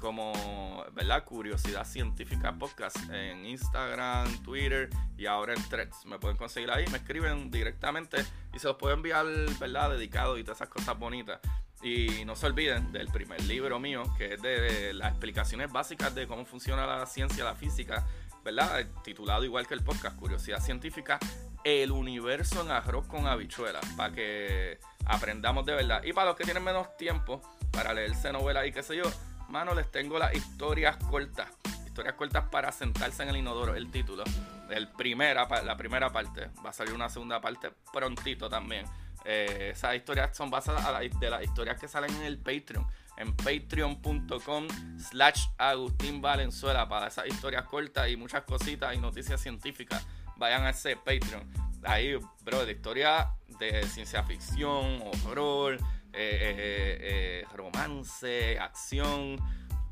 como, 0.00 0.84
¿verdad? 0.92 1.24
Curiosidad 1.24 1.86
Científica 1.86 2.52
Podcast 2.58 2.96
en 3.10 3.46
Instagram, 3.46 4.42
Twitter 4.42 4.88
y 5.16 5.26
ahora 5.26 5.54
en 5.54 5.62
Threads. 5.68 6.06
Me 6.06 6.18
pueden 6.18 6.36
conseguir 6.36 6.70
ahí, 6.70 6.86
me 6.90 6.98
escriben 6.98 7.50
directamente 7.50 8.24
y 8.52 8.58
se 8.58 8.66
los 8.66 8.76
puedo 8.76 8.94
enviar, 8.94 9.26
¿verdad? 9.60 9.90
Dedicado 9.90 10.38
y 10.38 10.42
todas 10.42 10.58
esas 10.58 10.70
cosas 10.70 10.98
bonitas. 10.98 11.40
Y 11.82 12.24
no 12.24 12.34
se 12.34 12.46
olviden 12.46 12.92
del 12.92 13.08
primer 13.08 13.42
libro 13.44 13.78
mío, 13.78 14.02
que 14.18 14.34
es 14.34 14.42
de, 14.42 14.92
las 14.92 15.10
explicaciones 15.10 15.70
básicas 15.70 16.14
de 16.14 16.26
cómo 16.26 16.44
funciona 16.44 16.86
la 16.86 17.06
ciencia, 17.06 17.44
la 17.44 17.54
física, 17.54 18.06
¿verdad? 18.44 18.84
Titulado 19.02 19.44
igual 19.44 19.66
que 19.66 19.74
el 19.74 19.82
podcast, 19.82 20.16
Curiosidad 20.16 20.60
Científica, 20.60 21.18
el 21.64 21.90
universo 21.90 22.62
en 22.62 22.70
arroz 22.70 23.06
con 23.06 23.26
habichuelas, 23.26 23.84
para 23.96 24.14
que 24.14 24.78
aprendamos 25.04 25.66
de 25.66 25.74
verdad. 25.74 26.02
Y 26.04 26.12
para 26.12 26.28
los 26.28 26.36
que 26.36 26.44
tienen 26.44 26.64
menos 26.64 26.96
tiempo, 26.96 27.42
para 27.70 27.92
leerse 27.92 28.32
novelas 28.32 28.66
y 28.66 28.72
qué 28.72 28.82
sé 28.82 28.96
yo, 28.96 29.04
mano, 29.48 29.74
les 29.74 29.90
tengo 29.90 30.18
las 30.18 30.34
historias 30.34 30.96
cortas. 30.96 31.48
Historias 31.86 32.14
cortas 32.14 32.44
para 32.50 32.72
sentarse 32.72 33.22
en 33.22 33.30
el 33.30 33.36
inodoro, 33.36 33.74
el 33.74 33.90
título. 33.90 34.24
El 34.70 34.88
primera, 34.88 35.48
la 35.62 35.76
primera 35.76 36.10
parte. 36.10 36.48
Va 36.64 36.70
a 36.70 36.72
salir 36.72 36.94
una 36.94 37.08
segunda 37.08 37.40
parte 37.40 37.70
prontito 37.92 38.48
también. 38.48 38.86
Eh, 39.24 39.72
esas 39.74 39.96
historias 39.96 40.34
son 40.36 40.50
basadas 40.50 40.86
de 41.18 41.30
las 41.30 41.42
historias 41.42 41.78
que 41.78 41.88
salen 41.88 42.14
en 42.16 42.22
el 42.22 42.38
Patreon. 42.38 42.86
En 43.20 43.36
patreon.com 43.36 44.66
slash 44.98 45.48
Agustín 45.58 46.22
Valenzuela 46.22 46.88
para 46.88 47.08
esas 47.08 47.26
historias 47.26 47.64
cortas 47.64 48.08
y 48.08 48.16
muchas 48.16 48.44
cositas 48.44 48.96
y 48.96 48.98
noticias 48.98 49.38
científicas. 49.38 50.06
Vayan 50.38 50.64
a 50.64 50.70
ese 50.70 50.96
Patreon. 50.96 51.46
Ahí, 51.84 52.16
bro, 52.42 52.64
de 52.64 52.72
historia 52.72 53.28
de 53.58 53.86
ciencia 53.88 54.22
ficción, 54.22 55.02
horror, 55.26 55.74
eh, 55.74 55.78
eh, 56.14 56.98
eh, 57.42 57.44
romance, 57.54 58.58
acción. 58.58 59.36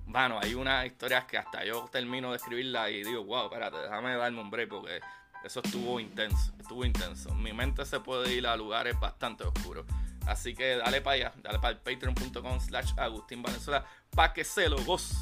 Bueno, 0.06 0.40
hay 0.42 0.54
unas 0.54 0.86
historias 0.86 1.26
que 1.26 1.36
hasta 1.36 1.66
yo 1.66 1.86
termino 1.92 2.30
de 2.30 2.38
escribirla 2.38 2.88
y 2.88 3.04
digo, 3.04 3.24
wow, 3.24 3.44
espérate, 3.44 3.76
déjame 3.76 4.16
darme 4.16 4.40
un 4.40 4.50
break 4.50 4.70
porque 4.70 5.00
eso 5.44 5.60
estuvo 5.62 6.00
intenso, 6.00 6.54
estuvo 6.58 6.82
intenso. 6.82 7.34
Mi 7.34 7.52
mente 7.52 7.84
se 7.84 8.00
puede 8.00 8.32
ir 8.32 8.46
a 8.46 8.56
lugares 8.56 8.98
bastante 8.98 9.44
oscuros. 9.44 9.84
Así 10.28 10.54
que 10.54 10.76
dale 10.76 11.00
para 11.00 11.14
allá, 11.14 11.32
dale 11.42 11.58
para 11.58 11.70
el 11.70 11.78
patreon.com 11.78 12.60
slash 12.60 12.92
Agustín 12.96 13.42
Venezuela 13.42 13.84
para 14.10 14.32
que 14.32 14.44
se 14.44 14.68
lo 14.68 14.82
goce. 14.84 15.14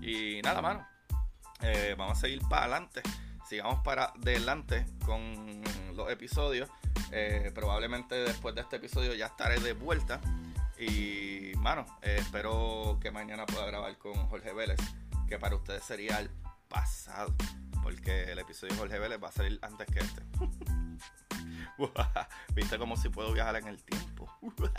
Y 0.00 0.40
nada, 0.42 0.60
mano. 0.60 0.86
vamos 1.96 2.18
a 2.18 2.20
seguir 2.20 2.40
para 2.48 2.62
adelante. 2.62 3.02
Sigamos 3.48 3.80
para 3.84 4.06
adelante 4.06 4.86
con 5.04 5.62
los 5.94 6.10
episodios. 6.10 6.68
probablemente 7.54 8.14
después 8.14 8.54
de 8.54 8.62
este 8.62 8.76
episodio 8.76 9.14
ya 9.14 9.26
estaré 9.26 9.60
de 9.60 9.72
vuelta. 9.74 10.20
Y, 10.78 11.52
mano, 11.58 11.86
eh, 12.02 12.16
espero 12.18 12.98
que 13.00 13.10
mañana 13.10 13.46
pueda 13.46 13.66
grabar 13.66 13.96
con 13.98 14.14
Jorge 14.28 14.52
Vélez, 14.52 14.78
que 15.28 15.38
para 15.38 15.54
ustedes 15.54 15.84
sería 15.84 16.18
el 16.18 16.30
pasado, 16.68 17.32
porque 17.82 18.24
el 18.24 18.38
episodio 18.40 18.74
de 18.74 18.80
Jorge 18.80 18.98
Vélez 18.98 19.22
va 19.22 19.28
a 19.28 19.32
salir 19.32 19.58
antes 19.62 19.86
que 19.86 20.00
este. 20.00 20.22
Viste 22.54 22.78
como 22.78 22.96
si 22.96 23.08
puedo 23.08 23.32
viajar 23.32 23.56
en 23.56 23.68
el 23.68 23.82
tiempo. 23.82 24.30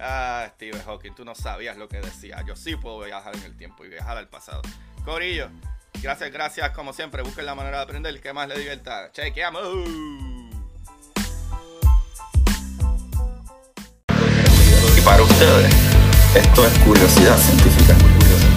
ah, 0.00 0.48
Steve 0.54 0.80
Hawking, 0.84 1.14
tú 1.14 1.24
no 1.24 1.34
sabías 1.34 1.76
lo 1.76 1.88
que 1.88 2.00
decía. 2.00 2.42
Yo 2.46 2.56
sí 2.56 2.76
puedo 2.76 3.00
viajar 3.00 3.34
en 3.36 3.42
el 3.42 3.56
tiempo 3.56 3.84
y 3.84 3.88
viajar 3.88 4.16
al 4.16 4.28
pasado. 4.28 4.62
Corillo, 5.04 5.50
gracias, 6.02 6.32
gracias. 6.32 6.70
Como 6.70 6.92
siempre, 6.92 7.22
busquen 7.22 7.46
la 7.46 7.54
manera 7.54 7.78
de 7.78 7.82
aprender 7.84 8.14
y 8.14 8.20
que 8.20 8.32
más 8.32 8.48
les 8.48 8.58
divierta. 8.58 9.10
Chequeamos. 9.12 9.62
Y 14.96 15.00
para 15.04 15.22
ustedes. 15.22 15.74
Esto 16.34 16.66
es 16.66 16.78
curiosidad 16.80 17.36
científica. 17.36 17.94
Curiosidad. 17.94 18.54